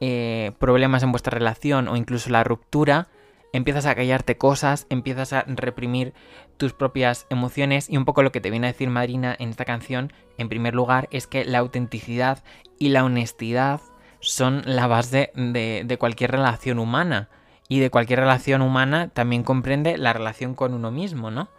[0.00, 3.08] eh, problemas en vuestra relación o incluso la ruptura,
[3.52, 6.12] empiezas a callarte cosas, empiezas a reprimir
[6.56, 9.64] tus propias emociones y un poco lo que te viene a decir Madrina en esta
[9.64, 12.42] canción, en primer lugar, es que la autenticidad
[12.78, 13.80] y la honestidad
[14.20, 17.28] son la base de, cualquier relación humana.
[17.70, 21.50] Y de cualquier relación humana también comprende la relación con uno mismo, ¿no?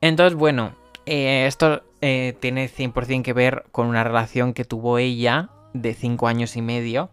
[0.00, 0.74] Entonces, bueno,
[1.06, 6.26] eh, esto eh, tiene 100% que ver con una relación que tuvo ella de 5
[6.26, 7.10] años y medio,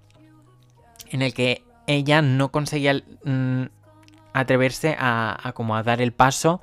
[1.11, 3.63] en el que ella no conseguía mm,
[4.33, 6.61] atreverse a, como a dar el paso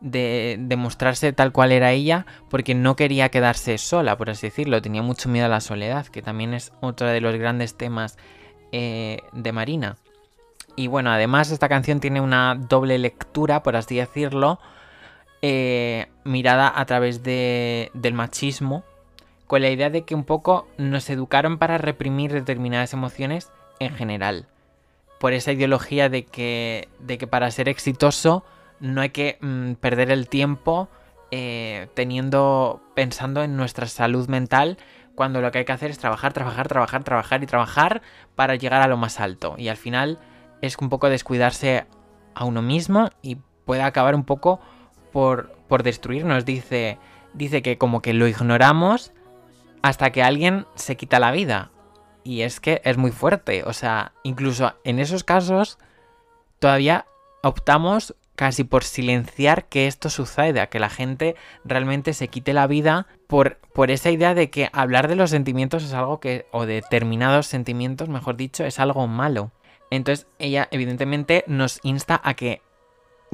[0.00, 4.82] de, de, mostrarse tal cual era ella, porque no quería quedarse sola, por así decirlo,
[4.82, 8.18] tenía mucho miedo a la soledad, que también es otro de los grandes temas
[8.72, 9.96] eh, de Marina.
[10.76, 14.58] Y bueno, además esta canción tiene una doble lectura, por así decirlo,
[15.42, 18.82] eh, mirada a través de, del machismo,
[19.46, 24.48] con la idea de que un poco nos educaron para reprimir determinadas emociones en general.
[25.18, 28.44] Por esa ideología de que, de que para ser exitoso
[28.80, 30.88] no hay que mm, perder el tiempo
[31.30, 34.78] eh, teniendo, pensando en nuestra salud mental,
[35.14, 38.02] cuando lo que hay que hacer es trabajar, trabajar, trabajar, trabajar y trabajar
[38.34, 39.54] para llegar a lo más alto.
[39.56, 40.18] Y al final
[40.60, 41.86] es un poco descuidarse
[42.34, 44.60] a uno mismo y puede acabar un poco
[45.12, 46.44] por, por destruirnos.
[46.44, 46.98] Dice,
[47.32, 49.12] dice que como que lo ignoramos
[49.82, 51.70] hasta que alguien se quita la vida.
[52.24, 53.62] Y es que es muy fuerte.
[53.64, 55.78] O sea, incluso en esos casos
[56.58, 57.06] todavía
[57.42, 63.06] optamos casi por silenciar que esto suceda, que la gente realmente se quite la vida
[63.28, 66.74] por, por esa idea de que hablar de los sentimientos es algo que, o de
[66.74, 69.52] determinados sentimientos, mejor dicho, es algo malo.
[69.90, 72.60] Entonces ella evidentemente nos insta a que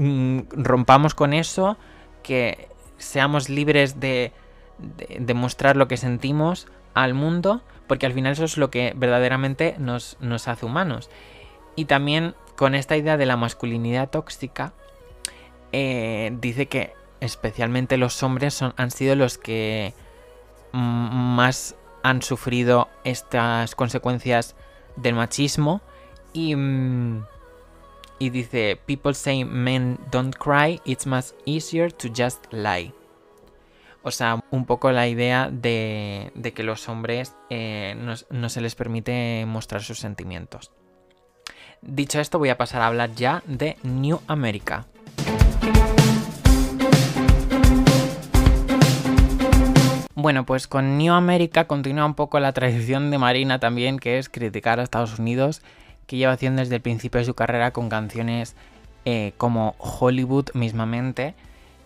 [0.03, 1.77] Mm, rompamos con eso,
[2.23, 4.33] que seamos libres de,
[4.79, 7.61] de, mostrar lo que sentimos al mundo,
[7.91, 11.11] porque al final eso es lo que verdaderamente nos, nos hace humanos.
[11.75, 14.75] Y también con esta idea de la masculinidad tóxica,
[15.73, 19.93] eh, dice que especialmente los hombres son, han sido los que
[20.71, 21.75] más
[22.05, 24.55] han sufrido estas consecuencias
[24.95, 25.81] del machismo
[26.33, 27.25] y, mm,
[28.21, 32.93] y dice, people say men don't cry, it's much easier to just lie.
[34.03, 37.95] O sea, un poco la idea de, de que los hombres eh,
[38.31, 40.71] no, se les permite mostrar sus sentimientos.
[41.83, 44.87] Dicho esto, voy a pasar a hablar ya de New America.
[50.15, 54.29] Bueno, pues con New America continúa un poco la tradición de Marina también, que es
[54.29, 55.63] criticar a Estados Unidos,
[56.07, 58.55] que lleva haciendo desde el principio de su carrera con canciones
[59.05, 61.35] eh, como Hollywood mismamente.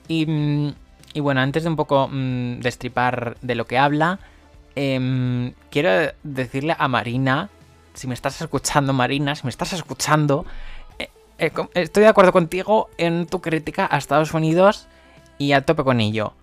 [0.08, 0.74] Y, mm,
[1.14, 4.18] y, bueno, antes de un poco mmm, destripar de lo que habla,
[4.76, 7.48] eh, quiero decirle a Marina,
[7.94, 10.44] si me estás escuchando Marina, si me estás escuchando,
[10.98, 11.08] eh,
[11.38, 14.88] eh, estoy de acuerdo contigo en tu crítica a Estados Unidos
[15.38, 16.34] y a tope con ello.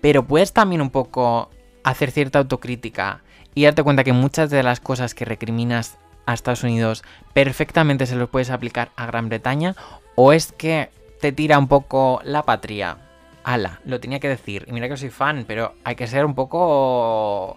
[0.00, 1.50] Pero puedes también un poco
[1.84, 3.22] hacer cierta autocrítica
[3.54, 8.16] y darte cuenta que muchas de las cosas que recriminas a Estados Unidos perfectamente se
[8.16, 9.74] los puedes aplicar a Gran Bretaña
[10.14, 10.90] o es que
[11.20, 12.98] te tira un poco la patria.
[13.48, 14.66] Ala, lo tenía que decir.
[14.68, 17.56] Y mira que soy fan, pero hay que ser un poco...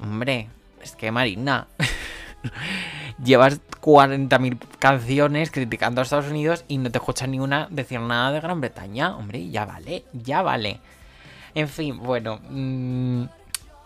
[0.00, 0.48] Hombre,
[0.80, 1.66] es que Marina...
[3.24, 8.30] Llevas 40.000 canciones criticando a Estados Unidos y no te escuchas ni una decir nada
[8.30, 9.16] de Gran Bretaña.
[9.16, 10.78] Hombre, ya vale, ya vale.
[11.56, 12.38] En fin, bueno.
[12.48, 13.24] Mmm,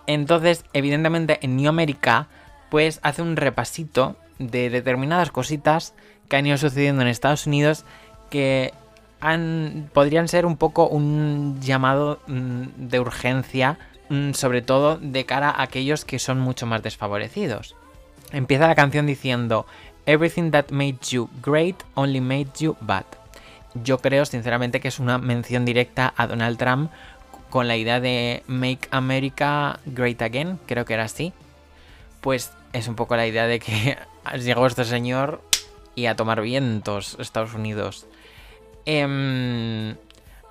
[0.07, 2.29] entonces, evidentemente, en New America,
[2.69, 5.95] pues hace un repasito de determinadas cositas
[6.29, 7.87] que han ido sucediendo en Estados Unidos
[8.29, 8.75] que
[9.93, 15.63] podrían ser un poco un llamado mmm, de urgencia, mmm, sobre todo de cara a
[15.63, 17.75] aquellos que son mucho más desfavorecidos.
[18.33, 19.67] Empieza la canción diciendo
[20.07, 23.05] Everything that made you great only made you bad.
[23.75, 26.91] Yo creo sinceramente que es una mención directa a Donald Trump
[27.51, 31.33] con la idea de Make America Great Again, creo que era así.
[32.21, 33.99] Pues es un poco la idea de que
[34.39, 35.43] llegó este señor
[35.95, 38.07] y a tomar vientos Estados Unidos.
[38.91, 39.95] Eh,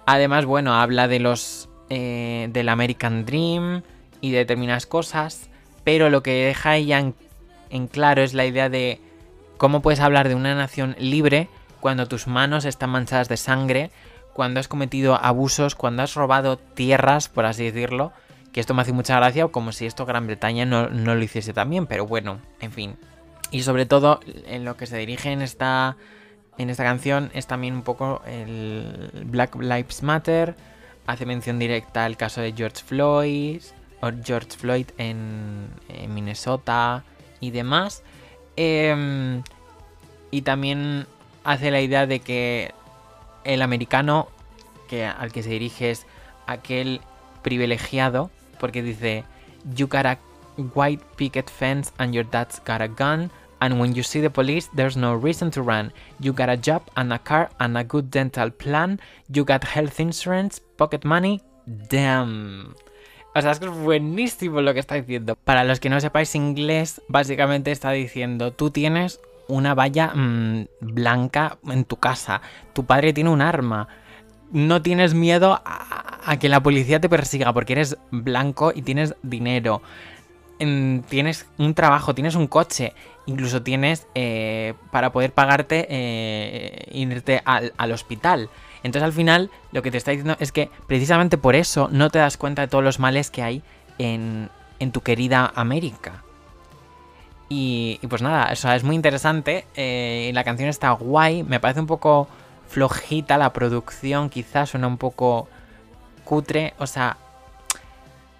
[0.05, 3.81] además, bueno, habla de los eh, del American Dream
[4.21, 5.49] y de determinadas cosas,
[5.83, 7.15] pero lo que deja ella en,
[7.71, 9.01] en claro es la idea de
[9.57, 13.89] cómo puedes hablar de una nación libre cuando tus manos están manchadas de sangre,
[14.33, 18.13] cuando has cometido abusos, cuando has robado tierras, por así decirlo,
[18.53, 21.53] que esto me hace mucha gracia, como si esto Gran Bretaña no, no, lo hiciese
[21.53, 22.97] también, pero bueno, en fin.
[23.49, 25.97] Y sobre todo, en lo que se dirige en esta,
[26.57, 30.55] en esta canción es también un poco el Black Lives Matter,
[31.05, 33.61] hace mención directa al caso de George Floyd,
[34.01, 35.69] o George Floyd en,
[36.09, 37.03] Minnesota
[37.39, 38.03] y demás.
[38.55, 39.41] Eh,
[40.31, 41.07] y también
[41.43, 42.73] hace la idea de que
[43.43, 44.27] el americano
[44.87, 46.05] que, al que se dirige es
[46.47, 47.01] aquel
[47.43, 48.29] privilegiado,
[48.59, 49.23] porque dice,
[49.75, 50.17] You got a
[50.75, 53.31] white picket fence and your dad's got a gun,
[53.61, 55.91] and when you see the police, there's no reason to run.
[56.19, 58.99] You got a job and a car and a good dental plan,
[59.29, 62.75] you got health insurance, pocket money, damn.
[63.35, 65.35] O sea, es que es buenísimo lo que está diciendo.
[65.35, 71.57] Para los que no sepáis inglés, básicamente está diciendo, tú tienes una valla mmm, blanca
[71.67, 72.41] en tu casa,
[72.73, 73.87] tu padre tiene un arma,
[74.51, 79.81] no tienes miedo a, que la policía te persiga porque eres blanco y tienes dinero,
[80.59, 82.93] en, tienes un trabajo, tienes un coche,
[83.25, 88.49] incluso tienes eh, para poder pagarte eh, irte al, al hospital.
[88.83, 92.19] Entonces al final lo que te está diciendo es que precisamente por eso no te
[92.19, 93.63] das cuenta de todos los males que hay
[93.97, 94.49] en,
[94.91, 96.23] tu querida América.
[97.49, 99.65] Y, pues nada, o es muy interesante.
[99.75, 101.43] Eh, la canción está guay.
[101.43, 102.27] Me parece un poco
[102.67, 105.47] flojita la producción, quizás suena un poco
[106.25, 106.73] cutre.
[106.77, 107.17] O sea,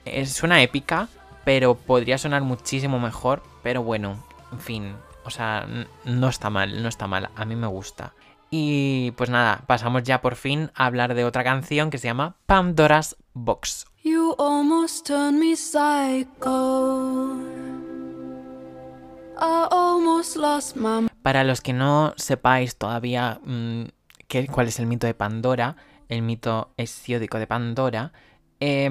[0.04, 1.08] es, suena épica,
[1.48, 3.42] pero podría sonar muchísimo mejor.
[3.64, 4.22] Pero bueno,
[4.52, 5.66] en fin, o sea,
[6.04, 7.30] no está mal, no está mal.
[7.38, 8.14] A mí me gusta.
[8.50, 12.36] Y pues nada, pasamos ya por fin a hablar de otra canción que se llama
[12.48, 13.86] Pandora's Box.
[14.04, 17.38] You almost turned me psycho.
[21.22, 23.84] Para los que no sepáis todavía mmm,
[24.28, 25.78] qué, cuál es el mito de Pandora,
[26.10, 28.12] el mito hesiódico de Pandora,
[28.60, 28.90] eh,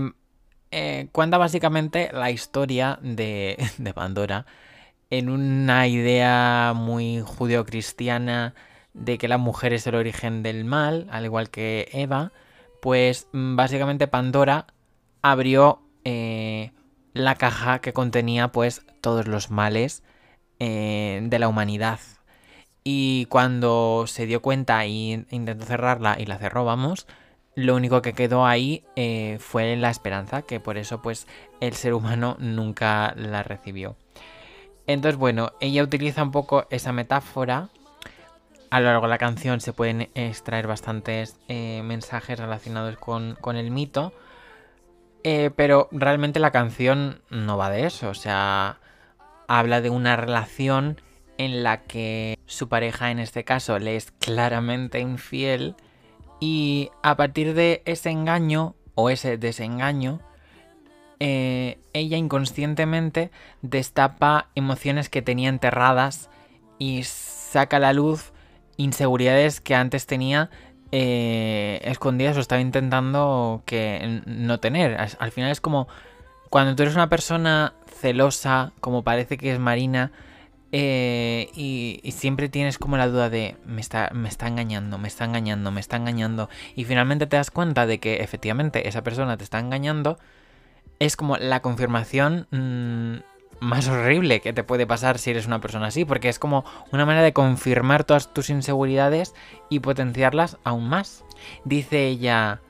[0.70, 3.56] eh, cuenta básicamente la historia de,
[3.94, 4.46] Pandora
[5.10, 8.54] en una idea muy judeocristiana
[8.92, 12.32] de que la mujer es el origen del mal, al igual que Eva,
[12.82, 14.66] pues básicamente Pandora
[15.22, 16.72] abrió eh,
[17.12, 20.02] la caja que contenía pues todos los males
[20.58, 22.00] eh, de la humanidad.
[22.82, 27.06] Y cuando se dio cuenta e intentó cerrarla y la cerró, vamos,
[27.56, 31.26] lo único que quedó ahí eh, fue la esperanza, que por eso pues
[31.60, 33.96] el ser humano nunca la recibió.
[34.86, 37.70] Entonces, bueno, ella utiliza un poco esa metáfora.
[38.70, 43.70] A lo largo de la canción se pueden extraer bastantes eh, mensajes relacionados con, el
[43.70, 44.12] mito.
[45.24, 48.10] Eh, pero realmente la canción no va de eso.
[48.10, 48.78] O sea,
[49.48, 51.00] habla de una relación
[51.38, 55.74] en la que su pareja, en este caso, le es claramente infiel.
[56.40, 60.20] Y a partir de ese engaño o ese desengaño,
[61.18, 63.30] eh, ella inconscientemente
[63.62, 66.28] destapa emociones que tenía enterradas
[66.78, 68.32] y saca a la luz
[68.76, 70.50] inseguridades que antes tenía
[70.92, 74.96] eh, escondidas o estaba intentando que no tener.
[75.18, 75.88] Al final es como
[76.50, 80.12] cuando tú eres una persona celosa, como parece que es Marina,
[80.72, 85.24] eh, y, siempre tienes como la duda de me está, me está engañando, me está
[85.24, 86.48] engañando, me está engañando.
[86.74, 90.18] Y finalmente te das cuenta de que efectivamente esa persona te está engañando
[90.98, 95.86] es como la confirmación mm, más horrible que te puede pasar si eres una persona
[95.86, 99.34] así, porque es como una manera de confirmar todas tus inseguridades
[99.68, 101.24] y potenciarlas aún más.
[101.64, 102.60] Dice ella,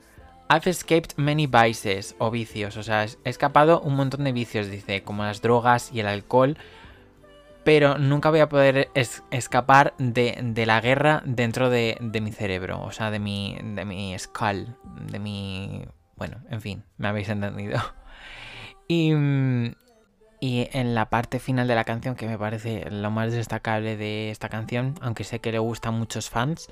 [0.49, 5.03] I've escaped many vices o vicios, o sea, he escapado un montón de vicios, dice,
[5.03, 6.57] como las drogas y el alcohol,
[7.67, 8.89] pero nunca voy a poder
[9.29, 14.77] escapar de, la guerra dentro de, mi cerebro, o sea, de mi, de mi skull,
[15.11, 15.83] de mi...
[16.15, 17.77] Bueno, en fin, me habéis entendido.
[18.87, 19.11] Y,
[20.39, 24.31] y en la parte final de la canción, que me parece lo más destacable de
[24.31, 26.69] esta canción, aunque sé que le gusta a muchos fans,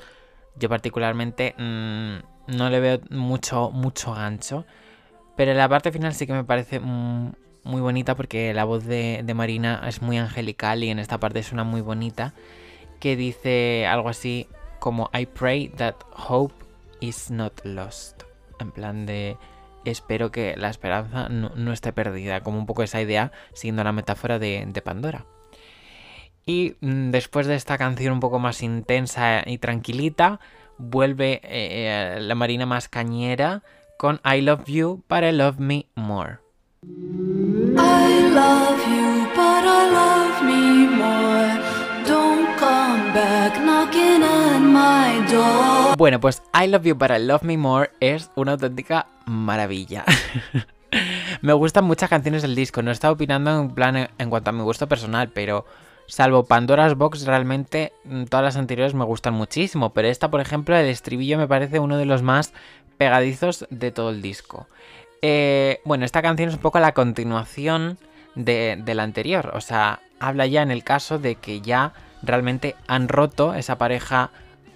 [0.55, 4.65] yo particularmente mm, no le veo mucho, mucho gancho.
[5.35, 7.33] Pero en la parte final sí que me parece mm,
[7.65, 11.63] muy bonita porque la voz de, Marina es muy angelical y en esta parte suena
[11.63, 12.33] muy bonita.
[12.99, 14.47] Que dice algo así
[14.79, 15.95] como I pray that
[16.29, 16.53] hope
[17.01, 18.23] is not lost.
[18.59, 19.37] En plan de
[19.83, 24.39] espero que la esperanza no, esté perdida, como un poco esa idea, siguiendo la metáfora
[24.39, 25.25] de, Pandora.
[26.45, 30.39] Y mm, después de esta canción un poco más intensa y tranquilita,
[30.77, 33.63] vuelve eh, la marina más cañera
[33.97, 36.44] con I Love You, but I Love Me More.
[36.87, 41.57] I love you, but I love me more.
[42.05, 45.95] Don't come back knocking at my door.
[45.97, 50.05] Bueno, pues I Love You, but I Love Me More es una auténtica maravilla.
[51.41, 54.53] me gustan muchas canciones del disco, no he estado opinando en plan en cuanto a
[54.53, 55.65] mi gusto personal, pero
[56.07, 60.75] salvo Pandora's Box, realmente mm, todas las anteriores me gustan muchísimo, pero esta, por ejemplo,
[60.75, 62.53] el estribillo me parece uno de los más
[62.97, 64.67] pegadizos de todo el disco.
[65.27, 67.97] Eh, bueno, esta canción es un poco la continuación
[68.35, 73.07] de, la anterior, o sea, habla ya en el caso de que ya realmente han
[73.07, 74.29] roto, esa pareja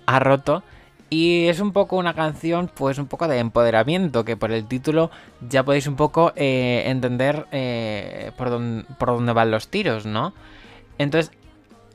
[0.08, 0.64] ha roto
[1.12, 5.12] y es un poco una canción, pues un poco de empoderamiento, que por el título
[5.48, 10.34] ya podéis un poco eh, entender eh, por, dónde, van los tiros, ¿no?
[10.98, 11.32] Entonces,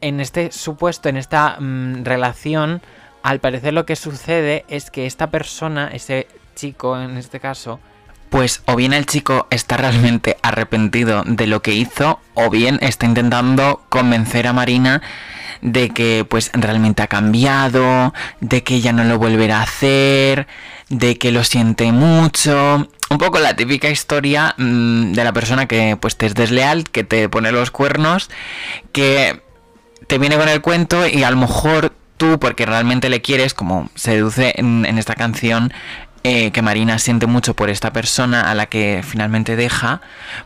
[0.01, 2.83] en este supuesto, en esta mm, relación,
[3.25, 7.81] al parecer lo que sucede es que esta persona, ese chico en este caso,
[8.35, 13.07] pues o bien el chico está realmente arrepentido de lo que hizo, o bien está
[13.07, 15.03] intentando convencer a Marina
[15.63, 20.49] de que pues realmente ha cambiado, de que ya no lo volverá a hacer,
[20.89, 22.89] de que lo siente mucho.
[23.09, 27.05] Un poco la típica historia mm, de la persona que pues te es desleal, que
[27.05, 28.31] te pone los cuernos,
[28.91, 29.43] que
[30.09, 33.91] te viene con el cuento y a lo mejor tú, porque realmente le quieres, como
[33.95, 35.73] se deduce en esta canción,
[36.27, 40.01] eh, que Marina siente mucho por esta persona a la que finalmente deja,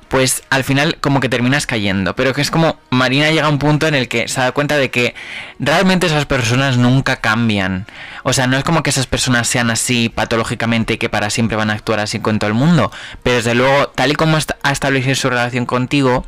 [0.08, 2.16] pues al final como que terminas cayendo.
[2.16, 4.76] Pero que es como Marina llega a un punto en el que se da cuenta
[4.76, 5.14] de que
[5.60, 7.86] realmente esas personas nunca cambian.
[8.24, 11.56] O sea, no es como que esas personas sean así patológicamente y que para siempre
[11.56, 12.90] van a actuar así con todo el mundo.
[13.22, 16.26] Pero desde luego, tal y como ha establecido su relación contigo,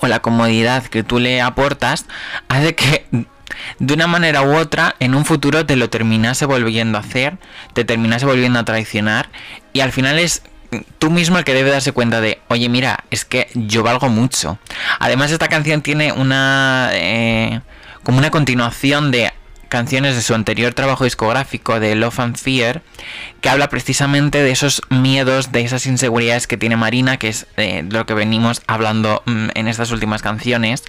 [0.00, 2.06] o la comodidad que tú le aportas,
[2.48, 3.06] hace que
[3.78, 7.38] de una manera u otra, en un futuro te lo terminase volviendo a hacer,
[7.72, 9.28] te terminase volviendo a traicionar
[9.72, 10.42] y al final es
[10.98, 14.58] tú mismo el que debe darse cuenta de, oye, mira, es que yo valgo mucho.
[14.98, 16.90] Además, esta canción tiene una...
[16.92, 17.60] Eh,
[18.02, 19.32] como una continuación de
[19.68, 22.82] canciones de su anterior trabajo discográfico de Love and Fear,
[23.40, 27.82] que habla precisamente de esos miedos, de esas inseguridades que tiene Marina, que es de
[27.82, 30.84] lo que venimos hablando mm, en estas últimas canciones.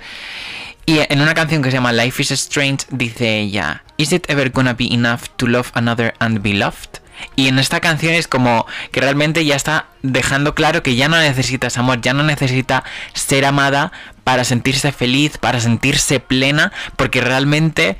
[0.89, 4.51] Y en una canción que se llama Life is Strange dice ella, ¿Is it ever
[4.51, 7.01] gonna be enough to love another and be loved?
[7.35, 11.17] Y en esta canción es como que realmente ya está dejando claro que ya no
[11.17, 13.91] necesita ese amor, ya no necesita ser amada
[14.23, 17.97] para sentirse feliz, para sentirse plena, porque realmente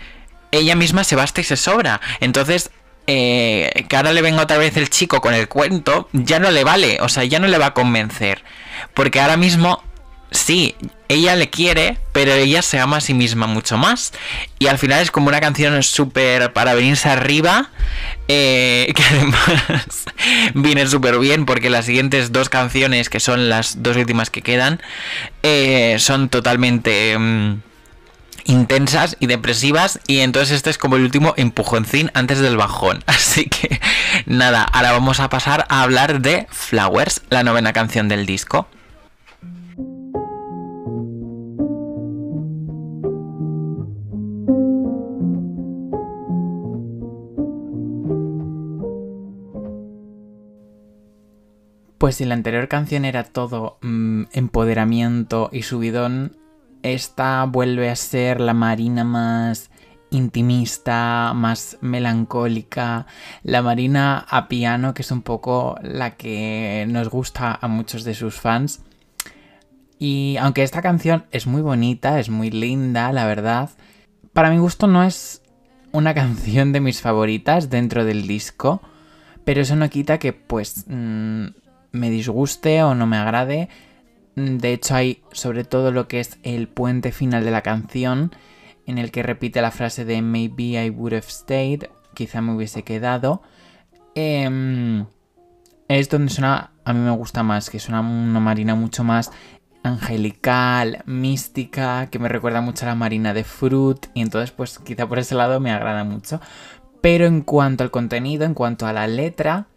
[0.52, 2.00] ella misma se basta y se sobra.
[2.22, 2.72] Entonces
[3.06, 6.64] eh, que ahora le venga otra vez el chico con el cuento, ya no le
[6.64, 8.46] vale, o sea, ya no le va a convencer.
[8.94, 9.84] Porque ahora mismo,
[10.32, 10.76] sí,
[11.10, 14.14] ella le quiere, pero ella se ama a sí misma mucho más.
[14.60, 17.70] Y al final es como una canción súper para venirse arriba,
[18.28, 20.06] eh, que además
[20.54, 24.82] viene súper bien porque las siguientes dos canciones, que son las dos últimas que quedan,
[25.44, 27.18] eh, son totalmente...
[27.18, 27.62] Mm,
[28.48, 33.04] intensas y depresivas y entonces este es como el último empujoncín antes del bajón.
[33.06, 33.80] Así que
[34.26, 38.68] nada, ahora vamos a pasar a hablar de Flowers, la novena canción del disco.
[51.98, 56.38] Pues si la anterior canción era todo mm, empoderamiento y subidón,
[56.84, 59.72] esta vuelve a ser la Marina más
[60.10, 63.08] intimista, más melancólica,
[63.44, 68.14] la Marina a piano, que es un poco la que nos gusta a muchos de
[68.14, 68.84] sus fans.
[70.00, 73.72] Y aunque esta canción es muy bonita, es muy linda, la verdad,
[74.34, 75.42] para mi gusto no es
[75.92, 78.82] una canción de mis favoritas dentro del disco,
[79.44, 81.48] pero eso no quita que pues mm,
[81.98, 83.70] me disguste o no me agrade.
[84.36, 88.32] De hecho, hay sobre todo lo que es el puente final de la canción,
[88.86, 92.84] en el que repite la frase de Maybe I would have stayed, quizá me hubiese
[92.84, 93.42] quedado.
[94.16, 95.06] Em,
[95.88, 99.32] es donde suena, a mí me gusta más, que suena una marina mucho más
[99.84, 105.08] angelical, mística, que me recuerda mucho a la marina de Fruit, y entonces pues quizá
[105.08, 106.42] por ese lado me agrada mucho.
[107.02, 109.68] Pero en cuanto al contenido, en cuanto a la letra,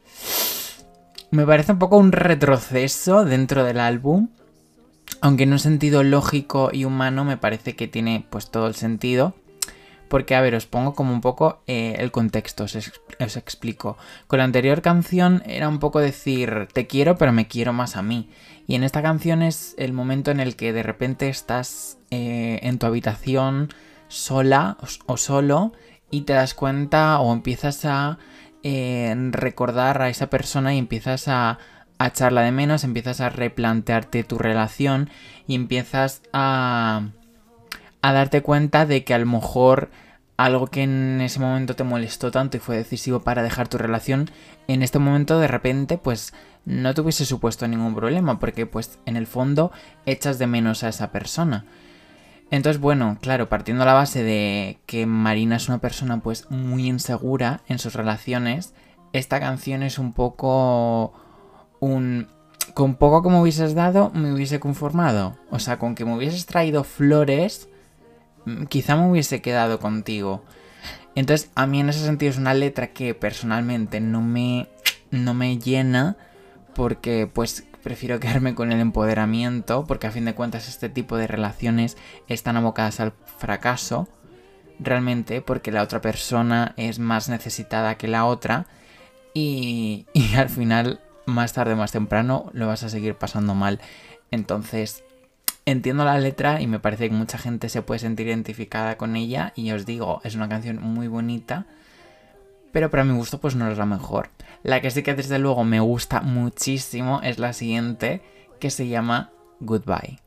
[1.30, 4.28] me parece un poco un retroceso dentro del álbum
[5.20, 9.34] aunque en un sentido lógico y humano me parece que tiene pues todo el sentido.
[10.08, 12.74] Porque, a ver, os pongo como un poco eh, el contexto, os,
[13.36, 13.96] explico.
[14.26, 18.02] Con la anterior canción era un poco decir, te quiero, pero me quiero más a
[18.02, 18.28] mí.
[18.66, 22.78] Y en esta canción es el momento en el que de repente estás eh, en
[22.78, 23.68] tu habitación
[24.08, 25.72] sola o, solo
[26.10, 28.18] y te das cuenta o empiezas a
[28.62, 31.58] eh, recordar a esa persona y empiezas a,
[31.98, 35.10] a echarla de menos, empiezas a replantearte tu relación
[35.46, 37.08] y empiezas a,
[38.02, 39.90] a darte cuenta de que a lo mejor
[40.36, 44.30] algo que en ese momento te molestó tanto y fue decisivo para dejar tu relación,
[44.68, 46.32] en este momento de repente pues
[46.64, 49.70] no te hubiese supuesto ningún problema porque pues en el fondo
[50.06, 51.66] echas de menos a esa persona.
[52.50, 56.86] Entonces bueno, claro, partiendo de la base de que Marina es una persona pues muy
[56.88, 58.74] insegura en sus relaciones,
[59.12, 61.12] esta canción es un poco
[61.78, 62.28] un...
[62.74, 65.36] Con poco que me hubieses dado, me hubiese conformado.
[65.50, 67.68] O sea, con que me hubieses traído flores,
[68.44, 70.44] mm, quizá me hubiese quedado contigo.
[71.16, 74.68] Entonces, a mí en ese sentido es una letra que personalmente no me,
[75.10, 76.16] no me llena
[76.74, 81.26] porque pues prefiero quedarme con el empoderamiento porque a fin de cuentas este tipo de
[81.26, 81.96] relaciones
[82.28, 84.08] están abocadas al fracaso
[84.78, 88.66] realmente porque la otra persona es más necesitada que la otra
[89.34, 93.80] y, y al final más tarde o más temprano lo vas a seguir pasando mal.
[94.30, 95.04] Entonces,
[95.66, 99.52] entiendo la letra y me parece que mucha gente se puede sentir identificada con ella
[99.54, 101.66] y os digo, es una canción muy bonita,
[102.72, 104.30] pero para mi gusto pues no es la mejor.
[104.62, 108.22] La que sí que desde luego me gusta muchísimo es la siguiente,
[108.58, 110.18] que se llama Goodbye.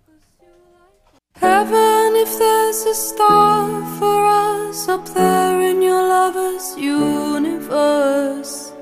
[1.42, 8.74] Heaven, if there's a star for us up there in your lover's universe.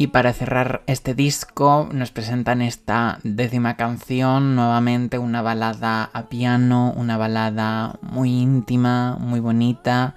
[0.00, 6.94] Y para cerrar este disco nos presentan esta décima canción, nuevamente una balada a piano,
[6.96, 10.14] una balada muy íntima, muy bonita,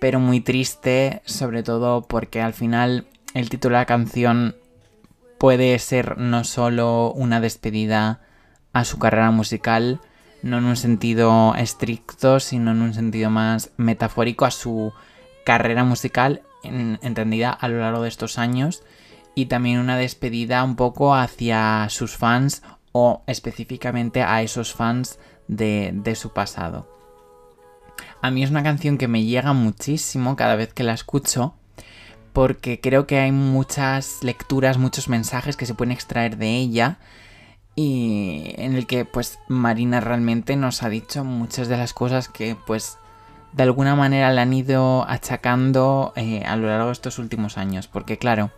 [0.00, 4.56] pero muy triste, sobre todo porque al final el título de la canción
[5.38, 8.20] puede ser no solo una despedida
[8.72, 10.00] a su carrera musical,
[10.42, 14.92] no en un sentido estricto, sino en un sentido más metafórico a su
[15.44, 18.82] carrera musical entendida a lo largo de estos años
[19.34, 26.14] y también una despedida un poco hacia sus fans o específicamente a esos fans de,
[26.16, 26.97] su pasado.
[28.20, 31.54] A mí es una canción que me llega muchísimo cada vez que la escucho
[32.32, 36.98] porque creo que hay muchas lecturas, muchos mensajes que se pueden extraer de ella
[37.74, 42.56] y en el que pues Marina realmente nos ha dicho muchas de las cosas que
[42.66, 42.98] pues
[43.52, 47.88] de alguna manera le han ido achacando eh, a lo largo de estos últimos años.
[47.88, 48.50] Porque claro,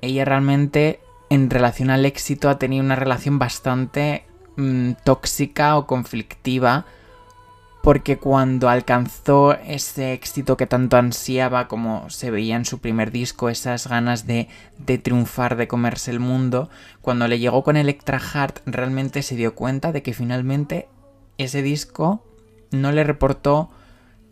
[0.00, 4.24] ella realmente en relación al éxito ha tenido una relación bastante
[4.56, 6.86] mm, tóxica o conflictiva
[7.82, 13.48] porque cuando alcanzó ese éxito que tanto ansiaba como se veía en su primer disco,
[13.48, 14.48] esas ganas de,
[15.02, 16.68] triunfar, de comerse el mundo,
[17.00, 20.88] cuando le llegó con Electra Heart realmente se dio cuenta de que finalmente
[21.38, 22.22] ese disco
[22.70, 23.70] no le reportó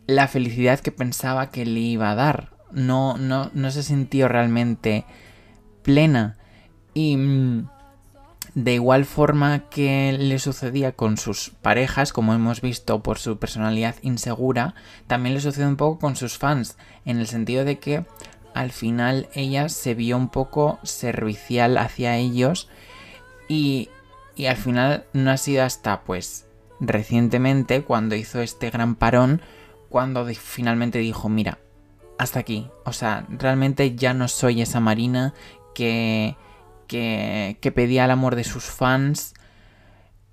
[0.06, 2.50] la felicidad que pensaba que le iba a dar.
[2.70, 5.06] No, no, no se sintió realmente
[5.82, 6.36] plena.
[6.92, 7.68] Y mm,
[8.64, 13.94] de igual forma que le sucedía con sus parejas, como hemos visto por su personalidad
[14.02, 14.74] insegura,
[15.06, 18.04] también le sucede un poco con sus fans, en el sentido de que
[18.54, 22.68] al final ella se vio un poco servicial hacia ellos
[23.46, 23.90] y,
[24.34, 26.46] y al final no ha sido hasta pues
[26.80, 29.40] recientemente cuando hizo este gran parón
[29.88, 31.58] cuando finalmente dijo mira
[32.18, 35.34] hasta aquí o sea realmente ya no soy esa Marina
[35.74, 36.36] que
[36.88, 39.34] que, pedía el amor de sus fans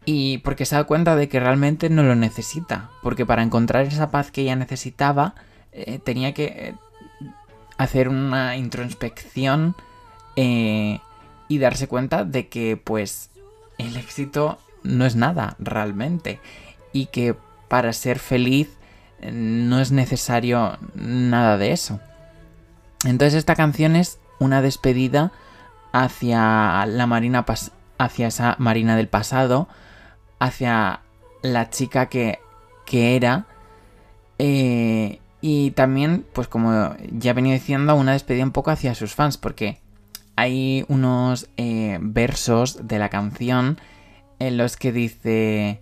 [0.05, 4.09] y porque se da cuenta de que realmente no lo necesita, porque para encontrar esa
[4.09, 5.35] paz que ella necesitaba
[5.71, 6.73] eh, tenía que eh,
[7.77, 9.75] hacer una introspección
[10.35, 10.99] eh,
[11.47, 13.29] y darse cuenta de que pues
[13.77, 16.39] el éxito no es nada realmente
[16.93, 17.35] y que
[17.67, 18.69] para ser feliz
[19.21, 21.99] no es necesario nada de eso.
[23.05, 25.31] Entonces esta canción es una despedida
[25.95, 27.45] hacia la marina
[27.97, 29.69] hacia esa marina del pasado,
[30.39, 30.99] hacia
[31.41, 32.39] la chica que,
[32.85, 33.45] que era.
[34.37, 39.37] Eh, y también, pues como ya venía diciendo, una despedida un poco hacia sus fans,
[39.37, 39.79] porque
[40.35, 43.79] hay unos eh, versos de la canción
[44.39, 45.81] en los que dice,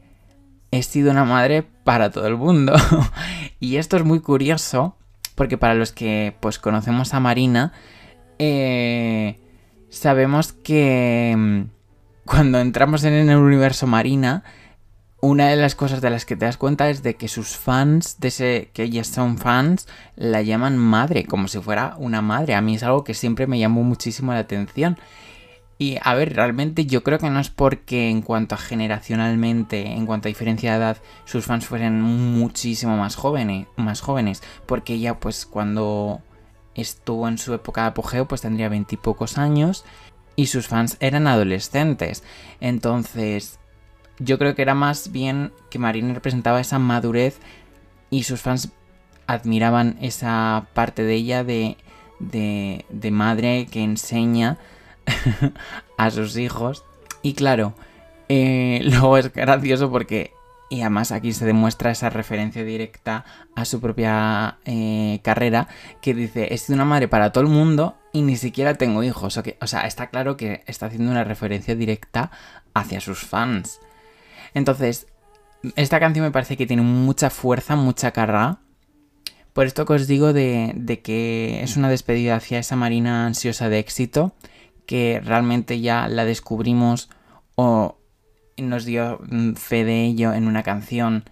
[0.69, 2.75] he sido una madre para todo el mundo.
[3.59, 4.95] y esto es muy curioso,
[5.33, 7.73] porque para los que pues conocemos a Marina,
[8.37, 9.39] eh,
[9.93, 11.61] sabemos que mm,
[12.25, 14.43] cuando entramos en el universo Marina,
[15.21, 18.19] una de las cosas de las que te das cuenta es de que sus fans,
[18.19, 22.55] de ese que ellas son fans, la llaman madre, como si fuera una madre.
[22.55, 24.97] A mí es algo que siempre me llamó muchísimo la atención.
[25.77, 30.05] Y a ver, realmente yo creo que no es porque en cuanto a generacionalmente, en
[30.05, 35.19] cuanto a diferencia de edad, sus fans fueran muchísimo más jóvenes, más jóvenes, porque ella
[35.19, 36.21] pues cuando
[36.75, 39.85] estuvo en su época de apogeo, pues tendría veintipocos años
[40.35, 42.23] y sus fans eran adolescentes.
[42.59, 43.59] Entonces,
[44.19, 47.39] yo creo que era más bien que Marina representaba esa madurez
[48.09, 48.71] y sus fans
[49.27, 51.77] admiraban esa parte de ella de,
[52.19, 54.57] de, de madre que enseña
[55.97, 56.83] a sus hijos.
[57.21, 57.73] Y claro,
[58.29, 60.33] eh, luego es gracioso porque
[60.73, 65.67] y además aquí se demuestra esa referencia directa a su propia eh, carrera
[66.01, 69.37] que dice, he sido una madre para todo el mundo y ni siquiera tengo hijos.
[69.37, 72.31] O, o sea, está claro que está haciendo una referencia directa
[72.73, 73.81] hacia sus fans.
[74.55, 75.05] Entonces,
[75.75, 78.57] esta canción me parece que tiene mucha fuerza, mucha carga.
[79.53, 83.69] Por esto que os digo de, de que es una despedida hacia esa marina ansiosa
[83.69, 84.33] de éxito,
[84.87, 87.11] que realmente ya la descubrimos
[87.53, 87.99] o
[88.57, 91.23] nos dio mm, fe de ello en una canción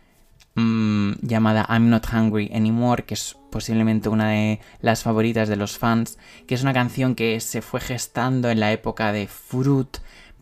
[0.56, 5.78] mm, llamada I'm Not Hungry Anymore, que es posiblemente una de las favoritas de los
[5.78, 6.18] fans,
[6.48, 9.98] que es una canción que se fue gestando en la época de Fruit,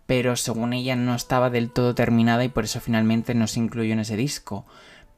[0.06, 3.94] pero según ella no estaba del todo terminada y por eso finalmente no se incluyó
[3.94, 4.66] en ese disco.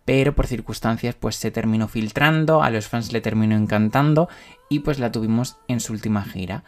[0.03, 4.27] Pero por circunstancias pues se terminó filtrando, a los fans le terminó encantando
[4.67, 6.63] y pues la tuvimos en su última gira.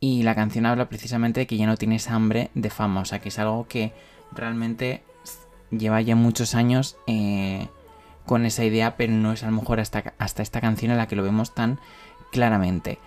[0.00, 3.20] Y la canción habla precisamente de que ya no tienes hambre de fama, o sea
[3.20, 3.92] que es algo que
[4.34, 5.02] realmente
[5.70, 7.68] lleva ya muchos años eh,
[8.26, 11.08] con esa idea, pero no es a lo mejor hasta, hasta esta canción en la
[11.08, 11.78] que lo vemos tan
[12.30, 12.98] claramente.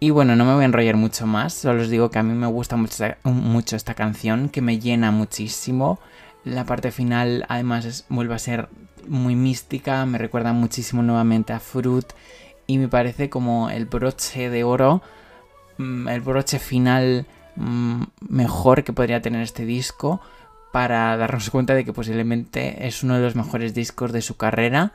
[0.00, 2.32] Y bueno, no me voy a enrollar mucho más, solo os digo que a mí
[2.32, 5.98] me gusta mucho, mucho esta canción, que me llena muchísimo.
[6.44, 8.68] La parte final además vuelve a ser
[9.08, 12.06] muy mística, me recuerda muchísimo nuevamente a Fruit
[12.66, 15.02] y me parece como el broche de oro,
[15.78, 20.20] mm, el broche final mm, mejor que podría tener este disco
[20.72, 24.92] para darnos cuenta de que posiblemente es uno de los mejores discos de su carrera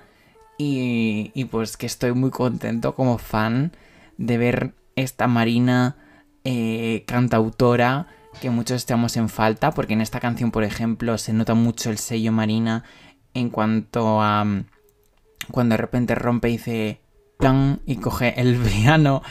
[0.57, 3.71] y, pues que estoy muy contento como fan
[4.17, 5.95] de ver esta Marina
[6.43, 8.07] eh, cantautora
[8.41, 11.97] que muchos estamos en falta porque en esta canción por ejemplo se nota mucho el
[11.97, 12.83] sello Marina
[13.33, 14.45] en cuanto a
[15.51, 17.01] cuando de repente rompe y dice
[17.37, 19.21] plan y coge el piano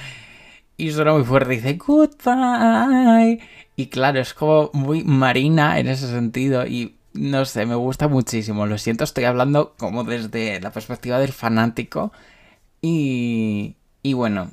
[0.76, 3.40] y suena muy fuerte y dice goodbye
[3.76, 8.66] y claro, es como muy marina en ese sentido y no sé, me gusta muchísimo.
[8.66, 12.12] Lo siento, estoy hablando como desde la perspectiva del fanático.
[12.80, 14.50] Y, y bueno,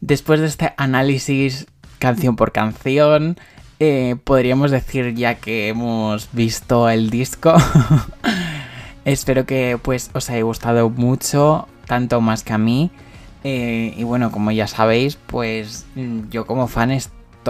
[0.00, 1.66] después de este análisis
[1.98, 3.36] canción por canción,
[3.78, 7.54] eh, podríamos decir ya que hemos visto el disco,
[9.04, 12.90] Espero que pues os haya gustado mucho, tanto más que a mí.
[13.42, 16.90] Eh, y bueno, como ya sabéis, pues mm, yo como fan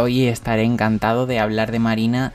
[0.08, 2.32] y estaré encantado de hablar de Marina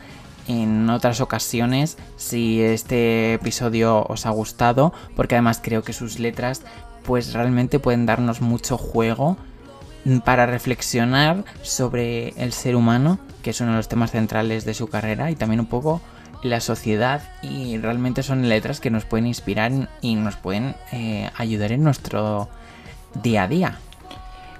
[0.47, 6.61] en otras ocasiones si este episodio os ha gustado, porque además creo que sus letras
[7.03, 9.37] pues realmente pueden darnos mucho juego
[10.23, 14.87] para reflexionar sobre el ser humano, que es uno de los temas centrales de su
[14.87, 16.01] carrera, y también un poco
[16.43, 21.71] la sociedad, y realmente son letras que nos pueden inspirar y nos pueden eh, ayudar
[21.71, 22.49] en nuestro
[23.23, 23.79] día a día.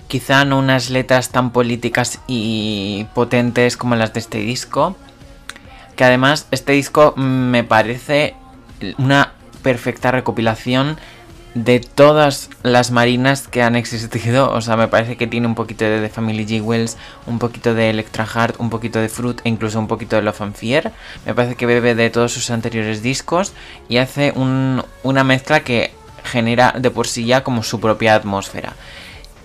[0.07, 4.95] Quizá no unas letras tan políticas y potentes como las de este disco,
[5.95, 8.35] que además este disco me parece
[8.97, 9.33] una
[9.63, 10.97] perfecta recopilación
[11.55, 14.51] de todas las marinas que han existido.
[14.51, 17.89] O sea, me parece que tiene un poquito de The Family Jewels, un poquito de
[17.89, 20.91] Electra Heart, un poquito de Fruit e incluso un poquito de Love and Fear.
[21.25, 23.53] Me parece que bebe de todos sus anteriores discos
[23.87, 25.91] y hace una mezcla que
[26.25, 28.73] genera de por sí ya como su propia atmósfera.